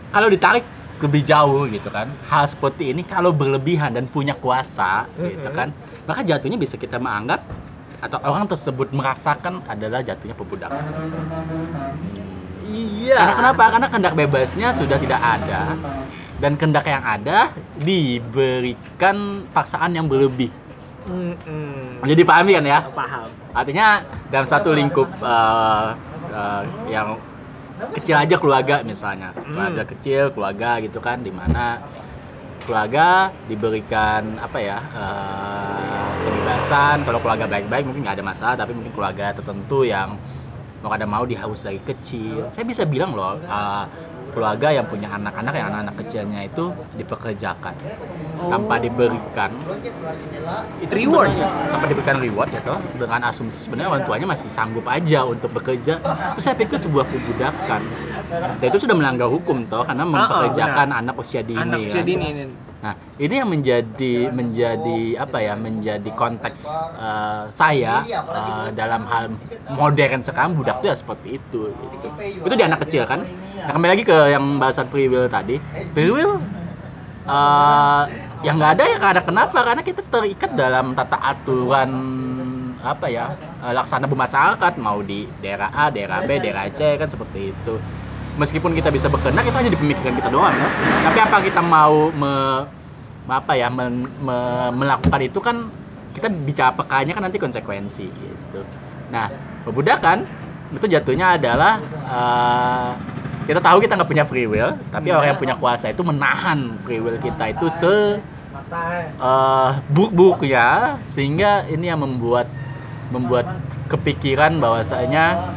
kalau 0.09 0.31
ditarik 0.31 0.63
lebih 1.03 1.27
jauh 1.27 1.67
gitu 1.67 1.91
kan 1.91 2.07
hal 2.31 2.47
seperti 2.47 2.95
ini 2.95 3.03
kalau 3.03 3.35
berlebihan 3.35 3.91
dan 3.91 4.07
punya 4.07 4.31
kuasa 4.33 5.03
gitu 5.19 5.51
Mhm. 5.51 5.57
kan 5.57 5.67
maka 6.05 6.23
jatuhnya 6.23 6.55
bisa 6.55 6.79
kita 6.79 6.95
menganggap 6.95 7.43
atau 8.03 8.19
orang 8.27 8.45
tersebut 8.51 8.91
merasakan 8.91 9.63
adalah 9.71 10.03
jatuhnya 10.03 10.35
perbudakan. 10.35 10.83
Iya. 12.67 13.15
Karena 13.15 13.33
kenapa? 13.39 13.63
Karena 13.71 13.87
kehendak 13.87 14.13
bebasnya 14.19 14.67
sudah 14.75 14.97
tidak 14.99 15.21
ada 15.23 15.61
dan 16.43 16.59
kehendak 16.59 16.85
yang 16.89 17.03
ada 17.03 17.55
diberikan 17.79 19.47
paksaan 19.55 19.95
yang 19.95 20.11
berlebih. 20.11 20.51
Mm-mm. 21.07 22.03
Jadi 22.03 22.21
pahami 22.23 22.51
kan 22.59 22.65
ya? 22.67 22.79
Paham. 22.91 23.27
Artinya 23.55 23.87
dalam 24.31 24.47
satu 24.47 24.71
lingkup 24.71 25.07
eh, 25.19 25.87
eh, 26.31 26.63
yang 26.91 27.19
kecil 27.95 28.15
aja 28.15 28.35
keluarga 28.39 28.79
misalnya, 28.83 29.35
Hmm. 29.35 29.51
keluarga 29.51 29.83
kecil, 29.83 30.23
keluarga 30.31 30.79
gitu 30.79 31.03
kan, 31.03 31.19
di 31.19 31.31
mana 31.31 31.83
keluarga 32.63 33.29
diberikan 33.47 34.39
apa 34.39 34.57
ya 34.59 34.79
eh, 34.79 36.09
kebebasan. 36.23 36.97
Kalau 37.03 37.19
keluarga 37.19 37.45
baik-baik 37.47 37.83
mungkin 37.87 38.01
nggak 38.07 38.17
ada 38.19 38.25
masalah, 38.25 38.55
tapi 38.55 38.71
mungkin 38.75 38.93
keluarga 38.95 39.35
tertentu 39.35 39.83
yang 39.83 40.15
mau 40.83 40.91
ada 40.91 41.07
mau 41.07 41.23
dihaus 41.23 41.63
dari 41.63 41.79
kecil. 41.79 42.51
Saya 42.51 42.67
bisa 42.67 42.83
bilang 42.83 43.15
loh, 43.15 43.39
eh, 43.39 43.83
keluarga 44.33 44.67
yang 44.73 44.85
punya 44.89 45.07
anak-anak 45.07 45.53
yang 45.53 45.67
anak-anak 45.69 45.95
kecilnya 46.03 46.39
itu 46.43 46.73
dipekerjakan 46.97 47.73
tanpa 48.49 48.75
diberikan 48.81 49.49
itu 50.81 50.93
Reward. 50.93 51.31
tanpa 51.71 51.85
diberikan 51.87 52.17
reward 52.19 52.49
ya 52.51 52.61
toh 52.65 52.79
dengan 52.97 53.21
asumsi 53.29 53.63
sebenarnya 53.63 53.89
orang 53.93 54.03
tuanya 54.09 54.27
masih 54.27 54.49
sanggup 54.49 54.85
aja 54.89 55.23
untuk 55.23 55.53
bekerja 55.53 56.01
itu 56.35 56.41
saya 56.41 56.57
pikir 56.57 56.75
sebuah 56.75 57.05
perbudakan 57.07 57.81
dan 58.59 58.65
itu 58.65 58.79
sudah 58.81 58.95
melanggar 58.97 59.29
hukum 59.29 59.63
toh 59.69 59.85
karena 59.85 60.03
mempekerjakan 60.03 60.89
anak 60.89 61.15
usia 61.15 61.45
dini 61.45 61.61
Anak 61.61 61.79
usia 61.85 62.01
kan. 62.01 62.09
dini 62.09 62.25
ini. 62.33 62.45
Nah, 62.83 62.99
ini 63.15 63.39
yang 63.39 63.47
menjadi 63.47 64.27
menjadi 64.27 64.99
apa 65.15 65.39
ya? 65.39 65.55
Menjadi 65.55 66.09
konteks 66.19 66.67
eh, 66.99 67.43
saya 67.55 68.03
eh, 68.11 68.67
dalam 68.75 69.07
hal 69.07 69.31
modern 69.71 70.19
sekarang 70.19 70.59
budak 70.59 70.83
itu 70.83 70.91
ya 70.91 70.95
seperti 70.99 71.39
itu. 71.39 71.71
Gitu. 71.71 72.07
Itu 72.43 72.53
di 72.59 72.65
anak 72.67 72.83
kecil 72.83 73.07
kan. 73.07 73.23
Nah, 73.63 73.71
kembali 73.71 73.91
lagi 73.95 74.03
ke 74.03 74.17
yang 74.35 74.59
bahasan 74.59 74.91
free 74.91 75.07
will 75.07 75.31
tadi. 75.31 75.63
Free 75.95 76.11
will 76.11 76.43
eh, 77.23 78.03
yang 78.43 78.59
nggak 78.59 78.71
ada 78.75 78.83
ya 78.83 78.97
karena 78.99 79.21
kenapa? 79.23 79.57
Karena 79.63 79.81
kita 79.87 80.01
terikat 80.03 80.51
dalam 80.51 80.91
tata 80.91 81.15
aturan 81.23 81.91
apa 82.83 83.07
ya 83.07 83.31
laksana 83.63 84.11
bermasyarakat 84.11 84.75
mau 84.75 84.99
di 84.99 85.23
daerah 85.39 85.71
A, 85.71 85.87
daerah 85.87 86.19
B, 86.27 86.35
daerah 86.35 86.67
C 86.67 86.99
kan 86.99 87.07
seperti 87.07 87.55
itu 87.55 87.79
meskipun 88.37 88.73
kita 88.73 88.89
bisa 88.89 89.07
berkehendak 89.09 89.45
itu 89.45 89.57
hanya 89.57 89.71
di 89.71 89.79
pemikiran 89.79 90.13
kita 90.17 90.29
doang 90.33 90.53
ya. 90.53 90.67
tapi 91.05 91.19
apa 91.21 91.37
kita 91.45 91.61
mau 91.61 92.09
me, 92.09 92.33
apa 93.29 93.53
ya 93.53 93.69
men- 93.69 94.09
me- 94.19 94.73
melakukan 94.73 95.21
itu 95.21 95.39
kan 95.39 95.69
kita 96.13 96.29
bicara 96.29 96.71
pekanya 96.73 97.13
kan 97.17 97.23
nanti 97.25 97.37
konsekuensi 97.37 98.05
gitu 98.09 98.61
nah 99.13 99.29
perbudakan 99.65 100.25
itu 100.73 100.85
jatuhnya 100.89 101.37
adalah 101.37 101.77
eh, 102.09 102.89
kita 103.45 103.59
tahu 103.61 103.77
kita 103.83 103.93
nggak 103.99 104.09
punya 104.09 104.25
free 104.25 104.49
will 104.49 104.73
tapi 104.89 105.13
orang 105.13 105.35
yang 105.35 105.39
punya 105.41 105.55
kuasa 105.59 105.93
itu 105.93 106.01
menahan 106.01 106.73
free 106.81 106.97
will 107.03 107.17
kita 107.21 107.53
itu 107.53 107.69
se 107.69 108.17
eh, 109.21 109.69
buruk-buruknya 109.93 110.97
sehingga 111.13 111.69
ini 111.69 111.93
yang 111.93 112.01
membuat 112.01 112.49
membuat 113.13 113.45
kepikiran 113.93 114.57
bahwasanya 114.57 115.53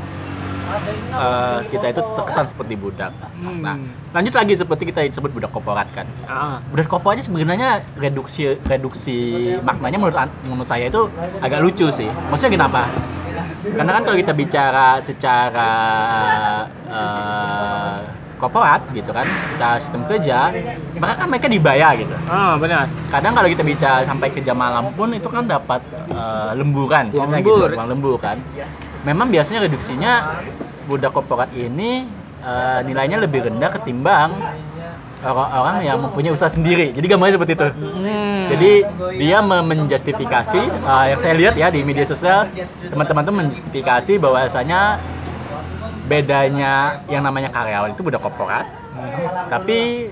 eh, 1.12 1.58
kita 1.70 1.86
itu 1.94 2.00
terkesan 2.02 2.46
seperti 2.50 2.74
budak. 2.74 3.12
Hmm. 3.38 3.62
Nah, 3.62 3.76
lanjut 4.12 4.34
lagi 4.34 4.52
seperti 4.58 4.82
kita 4.90 5.00
sebut 5.14 5.30
budak 5.32 5.50
korporat 5.54 5.88
kan. 5.94 6.06
Ah. 6.26 6.58
Budak 6.68 6.90
korporat 6.90 7.22
sebenarnya 7.22 7.82
reduksi 7.96 8.58
reduksi 8.66 9.18
maknanya 9.62 9.98
menurut 10.00 10.16
menurut 10.46 10.68
saya 10.68 10.90
itu 10.90 11.06
agak 11.40 11.60
lucu 11.62 11.86
sih. 11.94 12.08
Maksudnya 12.30 12.62
kenapa? 12.62 12.90
Karena 13.66 13.90
kan 13.98 14.02
kalau 14.06 14.16
kita 14.18 14.32
bicara 14.32 14.88
secara 15.02 15.72
eh, 16.86 17.98
korporat 18.36 18.84
gitu 18.92 19.10
kan, 19.16 19.24
secara 19.56 19.80
sistem 19.80 20.04
kerja, 20.04 20.52
maka 21.00 21.24
kan 21.24 21.26
mereka 21.32 21.48
dibayar 21.48 21.96
gitu. 21.96 22.12
Ah, 22.28 22.54
benar. 22.60 22.84
Kadang 23.08 23.32
kalau 23.32 23.48
kita 23.48 23.64
bicara 23.64 24.04
sampai 24.04 24.28
kerja 24.28 24.52
malam 24.52 24.92
pun 24.92 25.08
itu 25.16 25.26
kan 25.26 25.48
dapat 25.48 25.80
eh, 26.12 26.50
lemburan, 26.54 27.10
Uang 27.16 27.32
lembur. 27.32 27.68
gitu, 27.72 27.76
uang 27.80 27.88
lembur 27.90 28.16
kan. 28.20 28.36
Memang 29.06 29.30
biasanya 29.30 29.70
reduksinya 29.70 30.42
budak 30.90 31.14
korporat 31.14 31.54
ini 31.54 32.10
eh, 32.42 32.80
nilainya 32.82 33.22
lebih 33.22 33.46
rendah 33.46 33.70
ketimbang 33.78 34.34
orang-orang 35.22 35.86
yang 35.86 35.98
mempunyai 36.02 36.34
usaha 36.34 36.50
sendiri. 36.50 36.90
Jadi 36.90 37.06
gambarnya 37.06 37.38
seperti 37.38 37.54
itu. 37.54 37.68
Hmm. 37.70 38.42
Jadi 38.50 38.72
dia 39.18 39.38
me- 39.42 39.62
menjustifikasi 39.62 40.60
eh, 40.66 41.04
yang 41.14 41.20
saya 41.22 41.34
lihat 41.38 41.54
ya 41.54 41.70
di 41.70 41.86
media 41.86 42.02
sosial 42.02 42.50
teman-teman 42.90 43.22
tuh 43.22 43.34
menjustifikasi 43.34 44.12
bahwasanya 44.18 44.98
bedanya 46.06 47.02
yang 47.10 47.22
namanya 47.22 47.50
karyawan 47.50 47.90
itu 47.90 48.02
budak 48.06 48.22
korporat, 48.22 48.62
tapi 49.50 50.10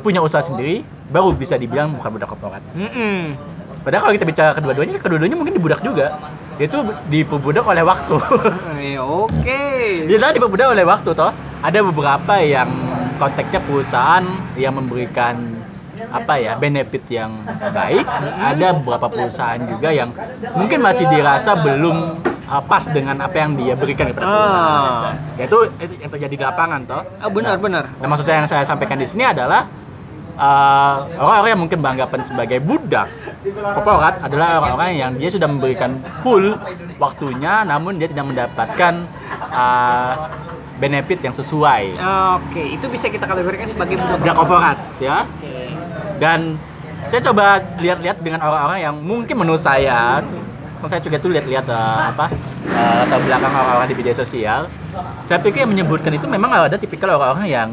punya 0.00 0.24
usaha 0.24 0.40
sendiri 0.40 0.80
baru 1.12 1.36
bisa 1.36 1.60
dibilang 1.60 1.92
bukan 1.92 2.16
budak 2.16 2.28
korporat. 2.32 2.64
Mm-mm. 2.72 3.36
Padahal 3.84 4.08
kalau 4.08 4.14
kita 4.16 4.24
bicara 4.24 4.50
kedua-duanya, 4.56 4.96
kedua-duanya 4.96 5.36
mungkin 5.36 5.54
dibudak 5.60 5.84
juga. 5.84 6.16
Dia 6.56 6.66
itu 6.72 6.78
diperbudak 7.12 7.64
oleh 7.64 7.84
waktu. 7.84 8.16
Eh, 8.86 9.00
Oke. 9.00 9.62
Dia 10.08 10.18
tadi 10.20 10.40
diperbudak 10.40 10.68
oleh 10.72 10.84
waktu 10.86 11.10
toh. 11.12 11.32
Ada 11.60 11.78
beberapa 11.84 12.38
yang 12.40 12.68
konteksnya 13.16 13.60
perusahaan 13.64 14.24
yang 14.54 14.76
memberikan 14.76 15.36
apa 16.12 16.38
ya 16.38 16.54
benefit 16.56 17.02
yang 17.08 17.44
baik. 17.72 18.04
Ada 18.40 18.76
beberapa 18.78 19.08
perusahaan 19.08 19.58
juga 19.58 19.90
yang 19.90 20.12
mungkin 20.54 20.84
masih 20.84 21.08
dirasa 21.08 21.56
belum 21.60 22.20
uh, 22.46 22.62
pas 22.62 22.84
dengan 22.88 23.16
apa 23.20 23.36
yang 23.36 23.56
dia 23.58 23.74
berikan 23.74 24.12
kepada 24.12 24.24
perusahaan. 24.24 24.70
Ah. 24.70 25.12
Yaitu 25.40 25.58
itu 25.82 25.94
yang 25.98 26.10
terjadi 26.12 26.34
di 26.36 26.44
lapangan 26.44 26.80
toh. 26.86 27.02
Ah, 27.18 27.30
benar 27.32 27.56
Nah, 27.56 27.62
benar. 27.62 27.84
Nah, 27.98 28.06
maksud 28.06 28.24
saya 28.28 28.44
yang 28.44 28.48
saya 28.48 28.64
sampaikan 28.64 29.00
di 29.00 29.08
sini 29.08 29.24
adalah 29.26 29.66
uh, 30.36 31.08
orang-orang 31.18 31.50
yang 31.52 31.62
mungkin 31.66 31.78
beranggapan 31.82 32.20
sebagai 32.24 32.58
budak 32.62 33.08
korporat 33.56 34.20
adalah 34.22 34.62
orang-orang 34.62 34.90
yang 34.96 35.12
dia 35.16 35.30
sudah 35.32 35.48
memberikan 35.48 36.00
full 36.20 36.56
waktunya, 37.00 37.64
namun 37.64 37.98
dia 37.98 38.08
tidak 38.08 38.26
mendapatkan 38.30 38.94
uh, 39.52 40.12
benefit 40.76 41.24
yang 41.24 41.32
sesuai. 41.32 41.96
Oke, 42.40 42.62
itu 42.76 42.86
bisa 42.92 43.08
kita 43.08 43.24
kategorikan 43.24 43.68
sebagai 43.68 43.96
budak 43.96 44.36
korporat, 44.36 44.78
ya. 45.00 45.24
Oke. 45.24 45.72
Dan 46.20 46.60
saya 47.08 47.20
coba 47.32 47.62
lihat-lihat 47.80 48.20
dengan 48.20 48.40
orang-orang 48.42 48.80
yang 48.82 48.96
mungkin 48.98 49.36
menurut 49.40 49.60
saya, 49.60 50.24
kan 50.80 50.88
saya 50.90 51.00
juga 51.00 51.16
tuh 51.20 51.32
lihat-lihat 51.32 51.66
uh, 51.70 52.12
apa 52.12 52.26
uh, 52.72 52.94
latar 53.04 53.20
belakang 53.24 53.52
orang-orang 53.52 53.88
di 53.88 53.96
media 53.96 54.14
sosial. 54.16 54.68
Saya 55.28 55.38
pikir 55.40 55.64
yang 55.64 55.72
menyebutkan 55.72 56.12
itu 56.12 56.26
memang 56.28 56.52
ada 56.52 56.76
tipikal 56.76 57.14
orang-orang 57.16 57.48
yang 57.48 57.68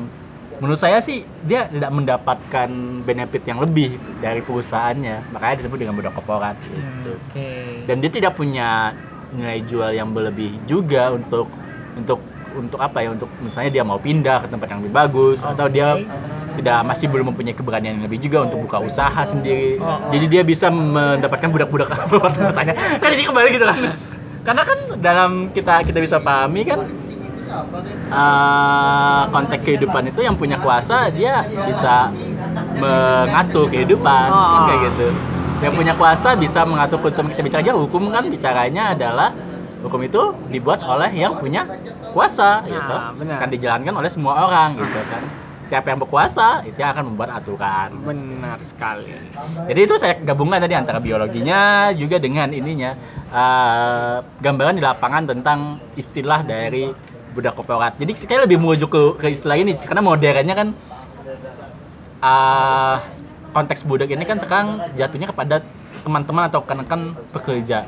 menurut 0.64 0.80
saya 0.80 1.04
sih 1.04 1.28
dia 1.44 1.68
tidak 1.68 1.92
mendapatkan 1.92 2.70
benefit 3.04 3.44
yang 3.44 3.60
lebih 3.60 4.00
dari 4.24 4.40
perusahaannya, 4.40 5.36
makanya 5.36 5.60
disebut 5.60 5.76
dengan 5.76 6.00
budak 6.00 6.16
korporat. 6.16 6.56
Gitu. 6.64 7.12
Oke. 7.20 7.52
Dan 7.84 8.00
dia 8.00 8.08
tidak 8.08 8.40
punya 8.40 8.96
nilai 9.36 9.60
jual 9.68 9.92
yang 9.92 10.16
berlebih 10.16 10.56
juga 10.64 11.12
untuk 11.12 11.52
untuk 12.00 12.24
untuk 12.54 12.80
apa 12.80 13.02
ya 13.04 13.12
untuk 13.12 13.28
misalnya 13.44 13.72
dia 13.76 13.84
mau 13.84 14.00
pindah 14.00 14.46
ke 14.46 14.48
tempat 14.48 14.72
yang 14.72 14.80
lebih 14.86 14.94
bagus 14.94 15.42
atau 15.44 15.66
dia 15.68 16.00
tidak 16.54 16.78
masih 16.86 17.10
belum 17.10 17.34
mempunyai 17.34 17.58
keberanian 17.58 17.98
yang 17.98 18.06
lebih 18.06 18.22
juga 18.22 18.46
untuk 18.46 18.70
buka 18.70 18.78
usaha 18.86 19.22
sendiri 19.26 19.82
Oh, 19.82 19.90
oh. 19.90 20.14
jadi 20.14 20.26
dia 20.30 20.42
bisa 20.46 20.70
mendapatkan 20.70 21.50
budak-budak 21.50 21.90
misalnya 22.38 22.78
kan 22.78 23.10
jadi 23.10 23.24
kembali 23.26 23.48
gitu 23.58 23.66
kan 23.66 23.80
karena 24.46 24.62
kan 24.70 24.78
dalam 25.02 25.32
kita 25.50 25.82
kita 25.82 25.98
bisa 25.98 26.22
pahami 26.22 26.62
kan 26.62 26.86
eh, 28.10 29.22
konteks 29.30 29.62
kehidupan 29.64 30.04
itu 30.08 30.20
yang 30.22 30.36
punya 30.36 30.58
kuasa 30.58 31.10
dia 31.10 31.42
bisa 31.64 32.10
mengatur 32.78 33.66
kehidupan 33.70 34.28
kan 34.28 34.32
Oh. 34.34 34.66
kayak 34.68 34.82
gitu 34.92 35.08
yang 35.64 35.74
punya 35.74 35.94
kuasa 35.96 36.36
bisa 36.36 36.60
mengatur 36.64 37.00
hukum 37.00 37.32
kita 37.32 37.42
bicara 37.42 37.62
aja 37.64 37.72
hukum 37.74 38.04
kan 38.10 38.24
bicaranya 38.28 38.84
adalah 38.92 39.30
hukum 39.80 40.00
itu 40.02 40.22
dibuat 40.50 40.84
oleh 40.84 41.12
yang 41.14 41.36
punya 41.38 41.64
kuasa 42.12 42.64
gitu 42.66 42.96
benar. 43.18 43.38
kan 43.40 43.48
dijalankan 43.50 43.94
oleh 43.96 44.10
semua 44.12 44.44
orang 44.44 44.76
gitu 44.76 45.00
kan 45.08 45.24
siapa 45.64 45.90
yang 45.90 46.00
berkuasa 46.00 46.68
itu 46.68 46.76
yang 46.76 46.92
akan 46.92 47.16
membuat 47.16 47.40
aturan 47.40 47.96
Benar 48.04 48.60
sekali. 48.62 49.16
jadi 49.66 49.80
itu 49.80 49.96
saya 49.96 50.20
gabungkan 50.20 50.60
tadi 50.60 50.76
antara 50.76 51.00
biologinya 51.00 51.90
juga 51.96 52.20
dengan 52.20 52.52
ininya 52.52 52.92
eh, 53.32 54.16
gambaran 54.40 54.76
di 54.76 54.84
lapangan 54.84 55.24
tentang 55.26 55.60
istilah 55.96 56.44
dari 56.44 56.92
budak 57.34 57.58
korporat. 57.58 57.98
Jadi 57.98 58.12
saya 58.16 58.46
lebih 58.46 58.62
merujuk 58.62 58.90
ke, 58.90 59.02
ke 59.20 59.28
istilah 59.34 59.58
ini 59.58 59.74
karena 59.74 60.02
modernnya 60.02 60.56
kan 60.56 60.68
eh, 62.22 62.96
konteks 63.54 63.86
budak 63.86 64.10
ini 64.10 64.24
kan 64.24 64.38
sekarang 64.42 64.68
jatuhnya 64.96 65.30
kepada 65.30 65.62
teman-teman 66.04 66.50
atau 66.50 66.62
rekan-rekan 66.62 67.02
pekerja. 67.32 67.86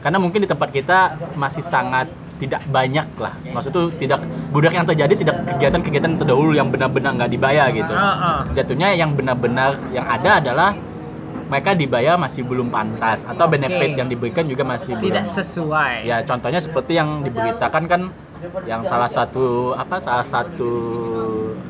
Karena 0.00 0.18
mungkin 0.20 0.44
di 0.44 0.48
tempat 0.48 0.68
kita 0.68 0.98
masih 1.34 1.64
sangat 1.64 2.10
tidak 2.36 2.60
banyak 2.68 3.06
lah. 3.16 3.34
Maksud 3.46 3.70
itu 3.70 3.82
tidak 4.04 4.20
budak 4.50 4.74
yang 4.74 4.84
terjadi 4.84 5.14
tidak 5.16 5.36
kegiatan-kegiatan 5.54 6.12
terdahulu 6.18 6.52
yang 6.52 6.68
benar-benar 6.68 7.14
nggak 7.14 7.30
dibayar 7.30 7.70
gitu 7.70 7.94
Ah, 7.94 8.10
ah. 8.14 8.38
jatuhnya 8.52 8.90
yang 8.94 9.14
benar-benar 9.14 9.78
yang 9.94 10.02
ada 10.02 10.42
adalah 10.42 10.70
mereka 11.46 11.76
dibayar 11.76 12.18
masih 12.18 12.42
belum 12.42 12.72
pantas 12.74 13.22
atau 13.22 13.46
benefit 13.46 13.94
Oke. 13.94 13.98
yang 14.00 14.08
diberikan 14.10 14.44
juga 14.48 14.64
masih 14.66 14.98
belum 14.98 15.14
Tidak 15.14 15.24
sesuai. 15.30 15.94
ya 16.08 16.24
contohnya 16.26 16.58
seperti 16.58 16.98
yang 16.98 17.22
diberitakan 17.22 17.82
kan 17.86 18.00
yang 18.64 18.82
salah 18.84 19.10
satu 19.10 19.72
apa 19.74 19.96
salah 20.00 20.26
satu 20.26 20.72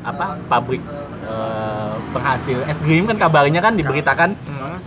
apa 0.03 0.37
pabrik 0.47 0.81
eh, 1.25 1.95
penghasil 2.13 2.57
es 2.69 2.79
krim 2.79 3.09
kan 3.09 3.17
kabarnya 3.17 3.59
kan 3.59 3.73
diberitakan 3.75 4.37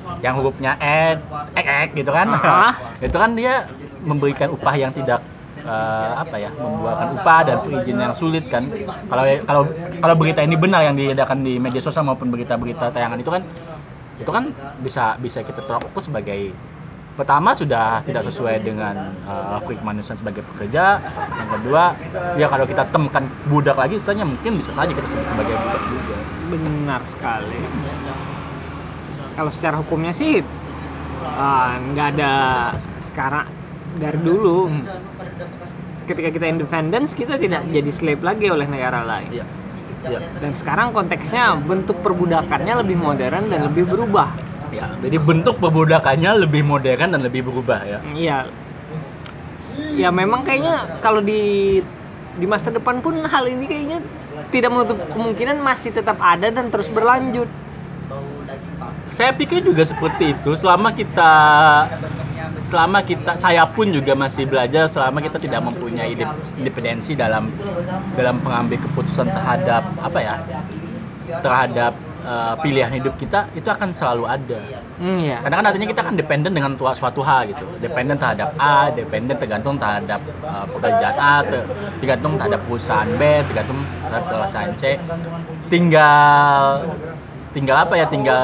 Hmm. 0.09 0.25
yang 0.25 0.35
hurufnya 0.35 0.75
e 0.83 1.15
ek 1.55 1.67
ek 1.67 1.89
gitu 1.95 2.11
kan. 2.11 2.27
Itu 3.07 3.17
kan 3.17 3.39
dia 3.39 3.71
memberikan 4.03 4.51
upah 4.51 4.75
yang 4.75 4.91
tidak 4.91 5.23
eh, 5.63 6.13
apa 6.19 6.37
ya 6.43 6.51
membuahkan 6.55 7.09
upah 7.19 7.41
dan 7.47 7.57
perizinan 7.63 8.11
yang 8.11 8.17
sulit 8.19 8.45
kan. 8.51 8.67
Kalau 9.07 9.25
kalau 9.47 9.63
kalau 10.03 10.15
berita 10.19 10.43
ini 10.43 10.59
benar 10.59 10.83
yang 10.83 10.99
diadakan 10.99 11.47
di 11.47 11.63
media 11.63 11.79
sosial 11.79 12.03
maupun 12.03 12.31
berita-berita 12.35 12.91
tayangan 12.91 13.19
itu 13.23 13.31
kan 13.31 13.43
itu 14.19 14.31
kan 14.35 14.51
bisa 14.83 15.15
bisa 15.23 15.47
kita 15.47 15.63
ukur 15.63 16.03
sebagai 16.03 16.51
pertama 17.19 17.51
sudah 17.51 17.99
tidak 18.07 18.23
sesuai 18.31 18.63
dengan 18.63 19.11
uh, 19.27 19.59
kemanusiaan 19.67 20.23
sebagai 20.23 20.47
pekerja 20.55 21.03
yang 21.35 21.51
kedua 21.59 21.99
ya 22.39 22.47
kalau 22.47 22.63
kita 22.63 22.87
temukan 22.95 23.27
budak 23.51 23.75
lagi 23.75 23.99
istilahnya 23.99 24.23
mungkin 24.23 24.63
bisa 24.63 24.71
saja 24.71 24.95
kita 24.95 25.11
sebut 25.11 25.27
sebagai 25.27 25.59
budak 25.59 25.83
juga 25.91 26.17
Benar 26.49 27.03
sekali. 27.05 27.61
Kalau 29.37 29.51
secara 29.53 29.77
hukumnya 29.85 30.17
sih 30.17 30.41
ah, 31.23 31.77
nggak 31.77 32.09
ada 32.17 32.33
sekarang 33.13 33.47
dari 34.01 34.19
dulu. 34.23 34.73
Ketika 36.09 36.33
kita 36.33 36.47
independence 36.49 37.13
kita 37.13 37.37
tidak 37.37 37.69
jadi 37.69 37.91
slave 37.93 38.25
lagi 38.25 38.49
oleh 38.49 38.65
negara 38.65 39.05
lain. 39.05 39.43
Iya. 39.43 39.45
Iya. 40.09 40.21
Dan 40.41 40.57
sekarang 40.57 40.97
konteksnya 40.97 41.59
bentuk 41.61 42.01
perbudakannya 42.01 42.81
lebih 42.81 42.97
modern 42.97 43.51
dan 43.53 43.61
lebih 43.69 43.85
berubah. 43.85 44.33
Ya, 44.69 44.87
jadi 45.01 45.17
bentuk 45.17 45.57
perbudakannya 45.59 46.45
lebih 46.45 46.61
modern 46.61 47.17
dan 47.17 47.21
lebih 47.25 47.47
berubah 47.49 47.81
ya. 47.89 47.99
Iya. 48.13 48.39
Ya 49.95 50.11
memang 50.11 50.43
kayaknya 50.45 51.01
kalau 51.01 51.23
di 51.23 51.81
di 52.39 52.47
masa 52.47 52.71
depan 52.71 53.03
pun 53.03 53.19
hal 53.25 53.45
ini 53.51 53.65
kayaknya 53.67 53.99
tidak 54.55 54.71
menutup 54.71 54.99
kemungkinan 55.11 55.59
masih 55.59 55.91
tetap 55.91 56.19
ada 56.21 56.53
dan 56.53 56.71
terus 56.71 56.87
berlanjut. 56.93 57.49
Saya 59.09 59.33
pikir 59.33 59.65
juga 59.65 59.83
seperti 59.89 60.37
itu 60.37 60.55
selama 60.61 60.93
kita 60.93 61.33
selama 62.69 63.01
kita 63.01 63.41
saya 63.41 63.65
pun 63.65 63.89
juga 63.89 64.13
masih 64.13 64.45
belajar 64.45 64.85
selama 64.93 65.25
kita 65.25 65.41
tidak 65.41 65.65
mempunyai 65.65 66.13
inde- 66.13 66.37
independensi 66.61 67.17
dalam 67.17 67.49
dalam 68.13 68.37
pengambil 68.45 68.77
keputusan 68.85 69.33
terhadap 69.33 69.89
apa 70.05 70.19
ya 70.21 70.37
terhadap 71.41 71.93
eh, 72.25 72.55
pilihan 72.63 72.91
hidup 72.99 73.15
kita 73.21 73.51
itu 73.55 73.69
akan 73.71 73.95
selalu 73.95 74.25
ada. 74.27 74.61
Hmm, 74.99 75.23
ya. 75.23 75.39
karena 75.39 75.63
kan 75.63 75.67
artinya 75.71 75.89
kita 75.95 76.03
kan 76.03 76.15
dependen 76.19 76.53
dengan 76.59 76.75
tua- 76.75 76.97
suatu 76.99 77.23
hal 77.23 77.47
gitu. 77.55 77.63
Dependen 77.79 78.19
terhadap 78.19 78.51
A 78.59 78.91
dependen 78.91 79.39
tergantung 79.39 79.79
terhadap 79.79 80.19
uh, 80.43 80.67
pekerjaan 80.67 81.15
A 81.15 81.35
ter- 81.47 81.69
tergantung 82.03 82.35
terhadap 82.35 82.61
perusahaan 82.67 83.07
B 83.15 83.23
tergantung 83.47 83.79
terhadap 84.03 84.25
perusahaan 84.27 84.73
C. 84.75 84.99
Tinggal 85.71 86.83
tinggal 87.55 87.77
apa 87.79 87.95
ya? 87.95 88.07
Tinggal 88.11 88.43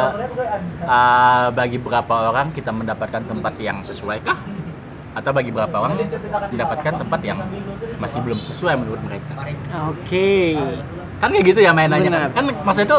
uh, 0.86 1.50
bagi 1.50 1.82
beberapa 1.82 2.30
orang 2.30 2.54
kita 2.54 2.70
mendapatkan 2.70 3.26
tempat 3.26 3.54
yang 3.58 3.82
sesuai 3.82 4.22
kah? 4.22 4.38
Atau 5.18 5.30
bagi 5.34 5.50
beberapa 5.50 5.82
orang 5.82 5.98
didapatkan 6.54 7.02
tempat 7.02 7.20
yang 7.22 7.38
masih 7.98 8.22
belum 8.22 8.38
sesuai 8.38 8.78
menurut 8.78 9.02
mereka? 9.02 9.34
Oke. 9.90 10.54
Kan 11.24 11.32
kayak 11.32 11.46
gitu 11.56 11.60
ya 11.64 11.72
mainannya. 11.72 12.10
Benar. 12.12 12.28
kan 12.36 12.44
maksudnya 12.68 12.88
itu 12.92 12.98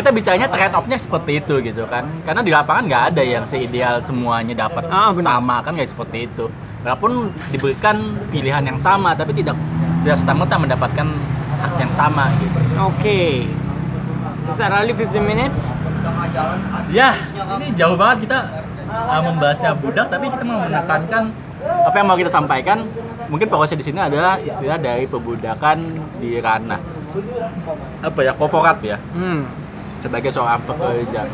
kita 0.00 0.08
bicaranya 0.08 0.48
trade 0.48 0.72
off-nya 0.72 0.96
seperti 0.96 1.32
itu 1.44 1.54
gitu 1.60 1.84
kan. 1.84 2.08
Karena 2.24 2.40
di 2.40 2.48
lapangan 2.48 2.82
nggak 2.88 3.02
ada 3.12 3.22
yang 3.22 3.44
seideal 3.44 4.00
semuanya 4.00 4.56
dapat 4.56 4.88
Ah, 4.88 5.12
sama 5.12 5.60
kan 5.60 5.76
nggak 5.76 5.92
seperti 5.92 6.24
itu. 6.24 6.48
Walaupun 6.80 7.28
diberikan 7.52 8.16
pilihan 8.32 8.64
yang 8.64 8.80
sama 8.80 9.12
tapi 9.12 9.36
tidak 9.36 9.60
tidak 10.00 10.16
serta 10.16 10.32
merta 10.32 10.56
mendapatkan 10.56 11.06
hak 11.60 11.72
yang 11.76 11.92
sama 11.92 12.32
gitu. 12.40 12.58
Oke. 12.80 13.44
Is 14.46 14.56
that 14.56 14.72
only 14.72 14.96
15 14.96 15.20
minutes? 15.20 15.60
ya 16.94 17.18
ini 17.58 17.74
jauh 17.74 17.98
banget 17.98 18.30
kita 18.30 18.38
uh, 18.88 19.20
membahasnya 19.20 19.74
budak 19.74 20.06
tapi 20.06 20.30
kita 20.30 20.46
mau 20.46 20.62
menekankan 20.64 21.34
apa 21.84 21.96
yang 21.98 22.06
mau 22.08 22.16
kita 22.16 22.32
sampaikan. 22.32 22.88
Mungkin 23.26 23.50
fokusnya 23.50 23.82
di 23.82 23.86
sini 23.90 23.98
adalah 23.98 24.38
istilah 24.38 24.78
dari 24.78 25.10
perbudakan 25.10 25.98
di 26.22 26.38
ranah 26.38 26.95
apa 28.02 28.20
ya 28.20 28.32
korporat 28.32 28.78
ya 28.80 28.96
Hmm. 29.12 29.44
sebagai 29.98 30.30
seorang 30.30 30.60
pekerja 30.62 31.24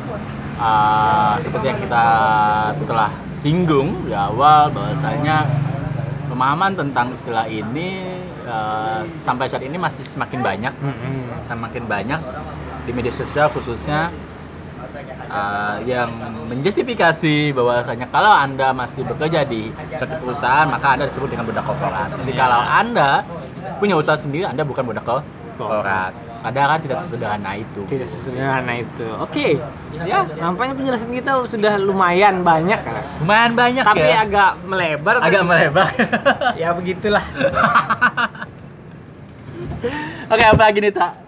uh, 0.57 1.35
seperti 1.41 1.67
yang 1.67 1.79
kita 1.79 2.05
telah 2.83 3.11
singgung 3.39 4.07
di 4.07 4.15
awal 4.15 4.71
bahwasanya 4.71 5.45
pemahaman 6.27 6.73
tentang 6.73 7.11
istilah 7.11 7.45
ini 7.45 8.23
uh, 8.45 9.03
sampai 9.21 9.47
saat 9.47 9.61
ini 9.61 9.75
masih 9.75 10.05
semakin 10.05 10.41
banyak 10.41 10.73
Mm-mm. 10.73 11.27
semakin 11.45 11.85
banyak 11.85 12.21
di 12.83 12.91
media 12.91 13.11
sosial 13.11 13.51
khususnya 13.51 14.15
uh, 15.29 15.77
yang 15.83 16.09
menjustifikasi 16.47 17.51
bahwasanya 17.53 18.07
kalau 18.09 18.31
anda 18.31 18.71
masih 18.73 19.03
bekerja 19.03 19.43
di 19.43 19.69
suatu 19.93 20.15
perusahaan 20.19 20.67
maka 20.67 20.95
anda 20.95 21.05
disebut 21.07 21.29
dengan 21.29 21.45
budak 21.45 21.65
korporat. 21.65 22.09
Jadi 22.15 22.31
Iya. 22.31 22.39
kalau 22.39 22.61
anda 22.61 23.11
punya 23.79 23.95
usaha 23.95 24.15
sendiri 24.15 24.45
anda 24.45 24.63
bukan 24.63 24.85
budak 24.85 25.03
korporat. 25.03 25.27
Padahal 26.43 26.75
kan 26.75 26.81
tidak 26.83 26.99
sesederhana 27.07 27.55
itu. 27.55 27.87
Tidak 27.87 28.09
sesederhana 28.11 28.73
itu. 28.83 29.07
Oke. 29.23 29.63
Ya, 30.03 30.27
nampaknya 30.27 30.75
penjelasan 30.75 31.15
kita 31.15 31.47
sudah 31.47 31.79
lumayan 31.79 32.43
banyak 32.43 32.83
kan. 32.83 32.99
Lumayan 33.23 33.55
banyak 33.55 33.85
Tapi 33.87 34.03
ya. 34.03 34.27
agak 34.27 34.59
melebar. 34.67 35.23
agak 35.23 35.43
melebar. 35.47 35.87
Ya 36.63 36.75
begitulah. 36.75 37.23
Oke, 40.33 40.45
apa 40.47 40.63
lagi 40.63 40.79
nih, 40.83 40.95
Tak? 40.95 41.23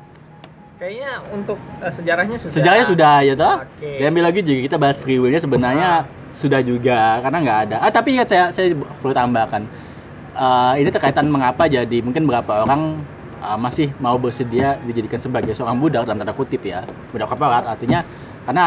Kayaknya 0.75 1.11
untuk 1.31 1.59
eh, 1.79 1.93
sejarahnya 1.95 2.37
sudah. 2.37 2.53
Sejarahnya 2.53 2.87
sudah 2.91 3.15
ya 3.23 3.35
toh. 3.39 3.63
Oke. 3.63 3.91
Diambil 4.03 4.23
lagi 4.27 4.41
juga 4.43 4.61
kita 4.67 4.77
bahas 4.77 4.97
free 4.99 5.23
will-nya 5.23 5.39
sebenarnya 5.39 6.05
sudah 6.35 6.61
juga 6.67 7.23
karena 7.23 7.39
nggak 7.39 7.59
ada. 7.71 7.77
Ah 7.79 7.95
tapi 7.95 8.19
ingat 8.19 8.27
saya 8.27 8.51
saya 8.51 8.75
perlu 8.75 9.15
tambahkan. 9.15 9.63
Eh, 10.35 10.73
ini 10.83 10.91
terkaitan 10.91 11.31
mengapa 11.31 11.71
jadi 11.71 12.03
mungkin 12.03 12.27
beberapa 12.27 12.67
orang 12.67 13.07
eh, 13.45 13.59
masih 13.61 13.89
mau 14.01 14.17
bersedia 14.17 14.81
dijadikan 14.83 15.21
sebagai 15.21 15.53
seorang 15.53 15.77
budak 15.77 16.09
dalam 16.09 16.21
tanda 16.21 16.33
kutip 16.33 16.65
ya 16.65 16.89
budak 17.13 17.29
korporat 17.29 17.69
artinya 17.69 18.01
karena 18.49 18.65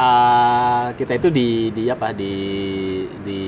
eh, 0.00 0.86
kita 0.96 1.12
itu 1.20 1.28
di 1.28 1.48
di 1.76 1.84
apa 1.92 2.16
di 2.16 2.34
di 3.22 3.40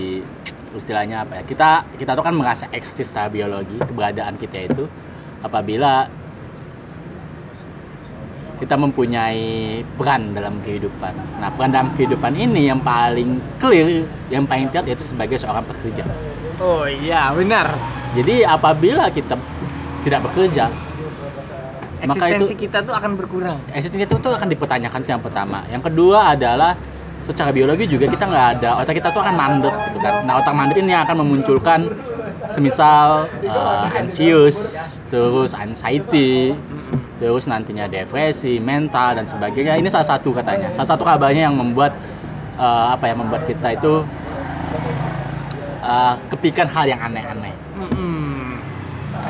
istilahnya 0.74 1.22
apa 1.24 1.40
ya 1.40 1.42
kita 1.46 1.68
kita 1.96 2.10
tuh 2.18 2.24
kan 2.26 2.34
merasa 2.34 2.66
eksis 2.74 3.06
secara 3.06 3.30
biologi 3.30 3.78
keberadaan 3.78 4.34
kita 4.36 4.58
itu 4.68 4.84
apabila 5.40 6.10
kita 8.54 8.78
mempunyai 8.78 9.82
peran 9.98 10.30
dalam 10.32 10.62
kehidupan. 10.62 11.12
Nah, 11.42 11.50
peran 11.52 11.74
dalam 11.74 11.90
kehidupan 11.98 12.38
ini 12.38 12.70
yang 12.70 12.78
paling 12.80 13.42
clear, 13.58 14.06
yang 14.30 14.46
paling 14.46 14.70
terlihat 14.70 14.94
yaitu 14.94 15.04
sebagai 15.04 15.36
seorang 15.42 15.66
pekerja. 15.66 16.06
Oh 16.62 16.86
iya, 16.86 17.34
benar. 17.34 17.74
Jadi 18.14 18.46
apabila 18.46 19.10
kita 19.10 19.34
tidak 20.04 20.20
bekerja, 20.30 20.68
maka 22.04 22.24
itu 22.36 22.44
kita 22.68 22.84
tuh 22.84 22.94
akan 22.94 23.10
berkurang. 23.16 23.58
eksistensi 23.72 24.04
itu 24.04 24.16
tuh 24.20 24.32
akan 24.36 24.48
dipertanyakan 24.52 24.98
itu 25.00 25.10
yang 25.16 25.24
pertama. 25.24 25.64
Yang 25.72 25.82
kedua 25.90 26.36
adalah 26.36 26.76
secara 27.24 27.50
biologi 27.56 27.88
juga 27.88 28.04
kita 28.04 28.24
nggak 28.28 28.46
ada 28.60 28.70
otak 28.84 29.00
kita 29.00 29.08
tuh 29.08 29.24
akan 29.24 29.34
mandek 29.34 29.74
gitu 29.90 29.98
kan. 30.04 30.14
Nah 30.28 30.34
otak 30.44 30.52
mandek 30.52 30.76
ini 30.84 30.92
akan 30.92 31.16
memunculkan 31.24 31.80
semisal 32.52 33.24
uh, 33.48 33.88
anxious, 33.96 34.76
terus 35.08 35.56
anxiety, 35.56 36.52
terus 37.16 37.48
nantinya 37.48 37.88
depresi, 37.88 38.60
mental 38.60 39.16
dan 39.16 39.24
sebagainya. 39.24 39.80
Ini 39.80 39.88
salah 39.88 40.08
satu 40.16 40.36
katanya. 40.36 40.68
Salah 40.76 40.94
satu 40.94 41.02
kabarnya 41.08 41.48
yang 41.48 41.56
membuat 41.56 41.96
uh, 42.60 42.92
apa 42.92 43.08
ya 43.08 43.14
membuat 43.16 43.48
kita 43.48 43.80
itu 43.80 44.04
uh, 45.80 46.14
kepikiran 46.28 46.68
hal 46.68 46.84
yang 46.84 47.00
aneh-aneh. 47.00 47.63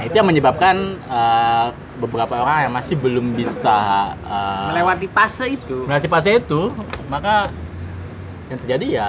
Nah, 0.05 0.13
itu 0.13 0.21
yang 0.21 0.29
menyebabkan 0.29 1.01
uh, 1.09 1.73
beberapa 1.97 2.45
orang 2.45 2.69
yang 2.69 2.75
masih 2.77 2.93
belum 3.01 3.33
bisa 3.33 4.13
uh, 4.29 4.69
Melewati 4.69 5.09
fase 5.09 5.57
itu. 5.57 5.89
melewati 5.89 6.09
fase 6.13 6.45
itu, 6.45 6.69
maka 7.09 7.49
yang 8.53 8.61
terjadi 8.61 8.87
ya 9.01 9.09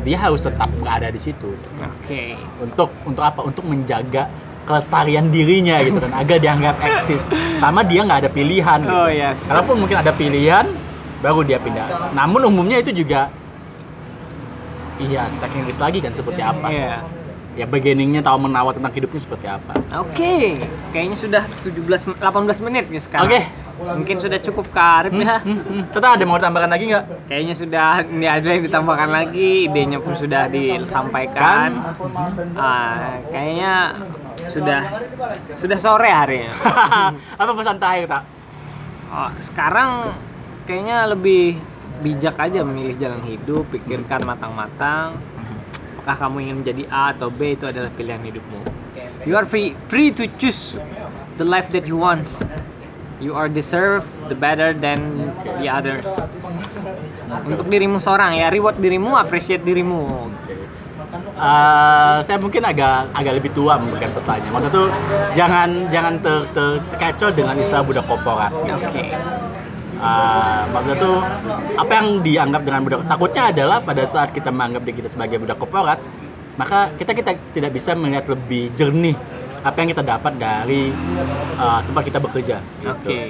dia 0.00 0.16
harus 0.16 0.40
tetap 0.40 0.72
berada 0.80 1.12
di 1.12 1.20
situ 1.20 1.52
Oke. 1.76 2.40
untuk 2.56 2.88
untuk 3.04 3.20
apa? 3.20 3.44
Untuk 3.44 3.68
menjaga 3.68 4.32
kelestarian 4.64 5.28
dirinya 5.28 5.84
gitu 5.84 6.00
kan, 6.00 6.24
agar 6.24 6.40
dianggap 6.40 6.80
eksis. 6.80 7.20
Sama 7.60 7.84
dia 7.84 8.08
nggak 8.08 8.24
ada 8.24 8.30
pilihan. 8.32 8.80
Gitu. 8.80 8.96
Oh 8.96 9.12
ya. 9.12 9.36
Kalaupun 9.44 9.76
mungkin 9.76 10.00
ada 10.00 10.12
pilihan, 10.16 10.72
baru 11.20 11.44
dia 11.44 11.60
pindah. 11.60 12.16
Namun 12.16 12.48
umumnya 12.48 12.80
itu 12.80 12.96
juga 12.96 13.28
iya 14.96 15.28
teknis 15.44 15.76
lagi 15.76 16.00
kan 16.00 16.16
seperti 16.16 16.40
apa? 16.40 16.72
Iya. 16.72 17.17
Ya 17.58 17.66
beginningnya 17.66 18.22
tahu 18.22 18.46
menawar 18.46 18.70
tentang 18.78 18.94
hidupnya 18.94 19.18
seperti 19.18 19.50
apa? 19.50 19.74
Oke, 19.98 20.62
kayaknya 20.94 21.18
sudah 21.18 21.42
17 21.66 22.14
18 22.22 22.22
menit 22.62 22.86
nih 22.86 23.02
sekarang. 23.02 23.26
Oke. 23.26 23.42
Mungkin 23.78 24.18
sudah 24.18 24.38
cukup 24.42 24.70
karib 24.74 25.14
ya. 25.18 25.42
Hmm, 25.42 25.62
hmm. 25.62 25.82
Tetap 25.90 26.18
ada 26.18 26.24
mau 26.26 26.38
tambahkan 26.38 26.70
lagi 26.70 26.90
nggak? 26.90 27.30
Kayaknya 27.30 27.54
sudah 27.54 27.86
ini 28.06 28.26
ada 28.26 28.46
yang 28.46 28.62
ditambahkan 28.66 29.10
lagi, 29.10 29.70
idenya 29.70 29.98
pun 29.98 30.14
sudah 30.14 30.46
disampaikan. 30.50 31.94
Ah, 32.58 33.22
kayaknya 33.30 33.94
sudah 34.50 34.82
sudah 35.58 35.78
sore 35.78 36.10
harinya. 36.10 36.54
apa 37.42 37.50
pesan 37.54 37.78
terakhir 37.78 38.06
tak? 38.06 38.22
Oh, 39.14 39.30
sekarang 39.42 39.90
kayaknya 40.66 41.10
lebih 41.10 41.58
bijak 42.02 42.38
aja 42.38 42.62
memilih 42.62 42.94
jalan 42.98 43.22
hidup, 43.26 43.66
pikirkan 43.74 44.22
matang-matang. 44.26 45.18
Apakah 46.08 46.32
kamu 46.32 46.40
ingin 46.40 46.56
menjadi 46.64 46.82
A 46.88 47.12
atau 47.12 47.28
B 47.28 47.52
itu 47.52 47.68
adalah 47.68 47.92
pilihan 47.92 48.24
hidupmu. 48.24 48.64
You 49.28 49.36
are 49.36 49.44
free 49.44 49.76
free 49.92 50.08
to 50.16 50.24
choose 50.40 50.80
the 51.36 51.44
life 51.44 51.68
that 51.76 51.84
you 51.84 52.00
want. 52.00 52.24
You 53.20 53.36
are 53.36 53.44
deserve 53.44 54.08
the 54.32 54.32
better 54.32 54.72
than 54.72 55.28
the 55.60 55.68
others. 55.68 56.08
Untuk 57.44 57.68
dirimu 57.68 58.00
seorang 58.00 58.40
ya, 58.40 58.48
reward 58.48 58.80
dirimu, 58.80 59.20
appreciate 59.20 59.60
dirimu. 59.68 60.32
Eh, 61.36 62.16
saya 62.24 62.40
mungkin 62.40 62.64
agak 62.64 63.12
agak 63.12 63.44
lebih 63.44 63.52
tua 63.52 63.76
memberikan 63.76 64.08
pesannya. 64.16 64.48
Maksud 64.48 64.70
tuh 64.72 64.88
jangan 65.36 65.92
jangan 65.92 66.24
ter, 66.24 66.48
ter- 66.56 66.80
terkecoh 66.96 67.36
dengan 67.36 67.52
istilah 67.60 67.84
budak 67.84 68.08
korporat. 68.08 68.48
Oke. 68.56 69.12
Eh, 69.98 70.62
maksudnya 70.70 70.98
tuh 71.02 71.18
apa 71.74 71.90
yang 71.90 72.22
dianggap 72.22 72.62
dengan 72.62 72.80
budak 72.86 73.02
takutnya 73.10 73.42
adalah 73.50 73.78
pada 73.82 74.02
saat 74.06 74.30
kita 74.30 74.54
menganggap 74.54 74.86
diri 74.86 75.02
kita 75.02 75.10
sebagai 75.10 75.42
budak 75.42 75.58
korporat, 75.58 75.98
maka 76.54 76.94
kita 76.94 77.18
kita 77.18 77.34
tidak 77.50 77.70
bisa 77.74 77.98
melihat 77.98 78.30
lebih 78.30 78.70
jernih 78.78 79.18
apa 79.66 79.74
yang 79.82 79.90
kita 79.90 80.06
dapat 80.06 80.38
dari 80.38 80.94
eh, 81.58 81.80
tempat 81.82 82.02
kita 82.06 82.18
bekerja. 82.22 82.56
gitu. 82.78 82.94
Oke. 82.94 83.20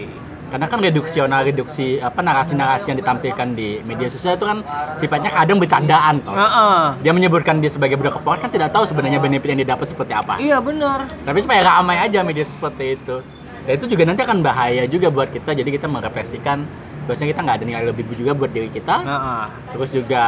Karena 0.48 0.64
kan 0.64 0.80
reduksional 0.80 1.44
reduksi 1.44 2.00
apa 2.00 2.24
narasi-narasi 2.24 2.88
yang 2.88 2.98
ditampilkan 3.04 3.52
di 3.52 3.84
media 3.84 4.08
sosial 4.08 4.32
itu 4.40 4.48
kan 4.48 4.64
sifatnya 4.96 5.28
kadang 5.28 5.60
bercandaan 5.60 6.24
toh. 6.24 6.32
Heeh. 6.32 6.80
Dia 7.04 7.12
menyebutkan 7.12 7.60
dia 7.60 7.68
sebagai 7.68 8.00
budak 8.00 8.16
korporat 8.16 8.44
kan 8.44 8.52
tidak 8.52 8.72
tahu 8.72 8.88
sebenarnya 8.88 9.20
benefit 9.20 9.44
yang 9.44 9.60
didapat 9.60 9.92
seperti 9.92 10.16
apa. 10.16 10.40
Iya 10.40 10.60
benar. 10.64 11.04
Tapi 11.24 11.38
supaya 11.44 11.64
ramai 11.64 12.00
aja 12.00 12.24
media 12.24 12.48
seperti 12.48 12.96
itu. 12.96 13.20
Dan 13.68 13.84
itu 13.84 13.92
juga 13.92 14.08
nanti 14.08 14.24
akan 14.24 14.40
bahaya 14.40 14.88
juga 14.88 15.12
buat 15.12 15.28
kita. 15.28 15.52
Jadi 15.52 15.76
kita 15.76 15.84
merefleksikan 15.92 16.64
bahwasanya 17.04 17.36
kita 17.36 17.40
nggak 17.44 17.56
ada 17.60 17.66
nilai 17.68 17.84
lebih 17.92 18.08
juga 18.16 18.32
buat 18.32 18.48
diri 18.48 18.72
kita. 18.72 19.04
Heeh. 19.04 19.44
Terus 19.76 19.90
juga 19.92 20.24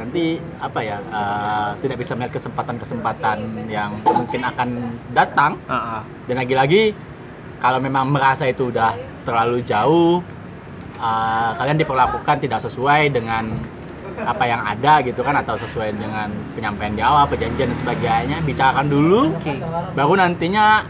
nanti 0.00 0.40
apa 0.56 0.80
ya 0.80 0.96
eh, 0.96 1.70
tidak 1.84 2.00
bisa 2.00 2.16
melihat 2.16 2.40
kesempatan-kesempatan 2.40 3.68
yang 3.68 4.00
mungkin 4.08 4.40
akan 4.48 4.68
datang. 5.12 5.60
Heeh. 5.68 6.00
Dan 6.32 6.40
lagi-lagi 6.40 6.96
kalau 7.60 7.84
memang 7.84 8.08
merasa 8.08 8.48
itu 8.48 8.72
udah 8.72 8.96
terlalu 9.28 9.60
jauh, 9.60 10.24
eh, 10.96 11.50
kalian 11.60 11.76
diperlakukan 11.76 12.48
tidak 12.48 12.64
sesuai 12.64 13.12
dengan 13.12 13.60
apa 14.24 14.44
yang 14.48 14.64
ada 14.64 15.04
gitu 15.04 15.20
kan 15.20 15.36
atau 15.36 15.52
sesuai 15.60 16.00
dengan 16.00 16.32
penyampaian 16.56 16.96
di 16.96 17.04
awal, 17.04 17.28
perjanjian 17.28 17.68
dan 17.68 17.78
sebagainya, 17.84 18.36
bicarakan 18.40 18.88
dulu 18.88 19.36
Oke. 19.36 19.52
baru 19.92 20.16
nantinya 20.16 20.86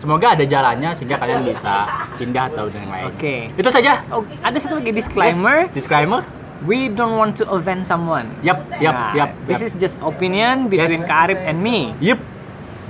semoga 0.00 0.32
ada 0.32 0.42
jalannya 0.42 0.96
sehingga 0.96 1.20
kalian 1.20 1.44
bisa 1.44 1.86
pindah 2.16 2.48
atau 2.48 2.72
dengan 2.72 2.88
lain. 2.90 3.04
Oke. 3.12 3.36
Itu 3.52 3.68
saja. 3.68 4.00
Oh, 4.08 4.24
ada 4.40 4.56
satu 4.56 4.80
lagi 4.80 4.90
disclaimer. 4.90 5.68
Yes, 5.68 5.76
disclaimer. 5.76 6.24
we 6.60 6.92
don't 6.92 7.16
want 7.16 7.32
to 7.40 7.48
offend 7.48 7.88
someone. 7.88 8.28
Yap, 8.44 8.68
yap, 8.84 8.92
Nah, 8.92 9.12
yap. 9.16 9.30
This 9.48 9.64
yap. 9.64 9.68
is 9.68 9.72
just 9.80 9.96
opinion 10.04 10.68
between 10.68 11.00
Yes. 11.00 11.08
Kak 11.08 11.32
Arif 11.32 11.40
and 11.40 11.56
me. 11.60 11.96
Yup. 12.04 12.20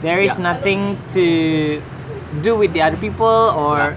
There 0.03 0.19
is 0.19 0.35
Ya. 0.35 0.43
nothing 0.55 0.99
to 1.15 1.25
do 2.43 2.59
with 2.59 2.75
the 2.75 2.83
other 2.83 2.99
people 2.99 3.55
or 3.55 3.95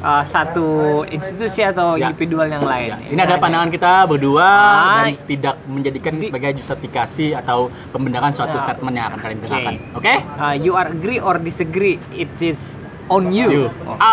uh, 0.00 0.24
satu 0.24 0.66
institusi 1.06 1.60
atau 1.60 1.94
Ya. 1.94 2.08
individual 2.08 2.46
yang 2.46 2.64
lain. 2.64 2.90
Ya, 2.90 2.96
Ini 3.08 3.20
ada 3.20 3.36
pandangan 3.36 3.68
kita 3.68 3.92
berdua 4.04 4.44
Ah. 4.44 5.04
dan 5.06 5.20
tidak 5.24 5.54
menjadikan 5.64 6.12
ini 6.16 6.28
sebagai 6.28 6.50
justifikasi 6.56 7.26
atau 7.36 7.58
pembenaran 7.92 8.32
suatu 8.32 8.56
Ya. 8.56 8.62
statement 8.62 8.94
yang 8.94 9.06
akan 9.08 9.18
kalian 9.18 9.38
Oke. 9.38 9.44
dengarkan. 9.46 9.74
Oke? 9.94 10.14
Uh, 10.36 10.54
you 10.56 10.72
are 10.74 10.88
agree 10.88 11.20
or 11.20 11.36
disagree, 11.36 11.96
it 12.10 12.30
is 12.38 12.76
on 13.08 13.28
you. 13.30 13.48
You. 13.50 13.64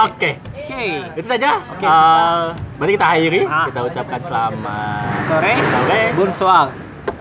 Oke. 0.10 0.42
Oke. 0.42 0.86
Itu 1.16 1.28
saja. 1.28 1.62
Oke. 1.70 1.86
Eh, 1.86 2.44
berarti 2.76 2.92
kita 2.94 3.08
akhiri. 3.08 3.42
Ah. 3.46 3.66
Kita 3.70 3.80
ucapkan 3.86 4.20
selamat 4.20 5.22
Sore. 5.26 5.54
sore. 5.56 6.02
Bonsoir. 6.14 6.66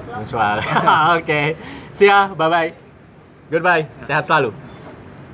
Bonsoir. 0.09 0.57
Oke. 1.21 1.41
See 1.93 2.09
ya. 2.09 2.33
Bye 2.33 2.49
bye. 2.49 2.71
Goodbye. 3.47 3.85
Sehat 4.03 4.25
selalu. 4.25 4.66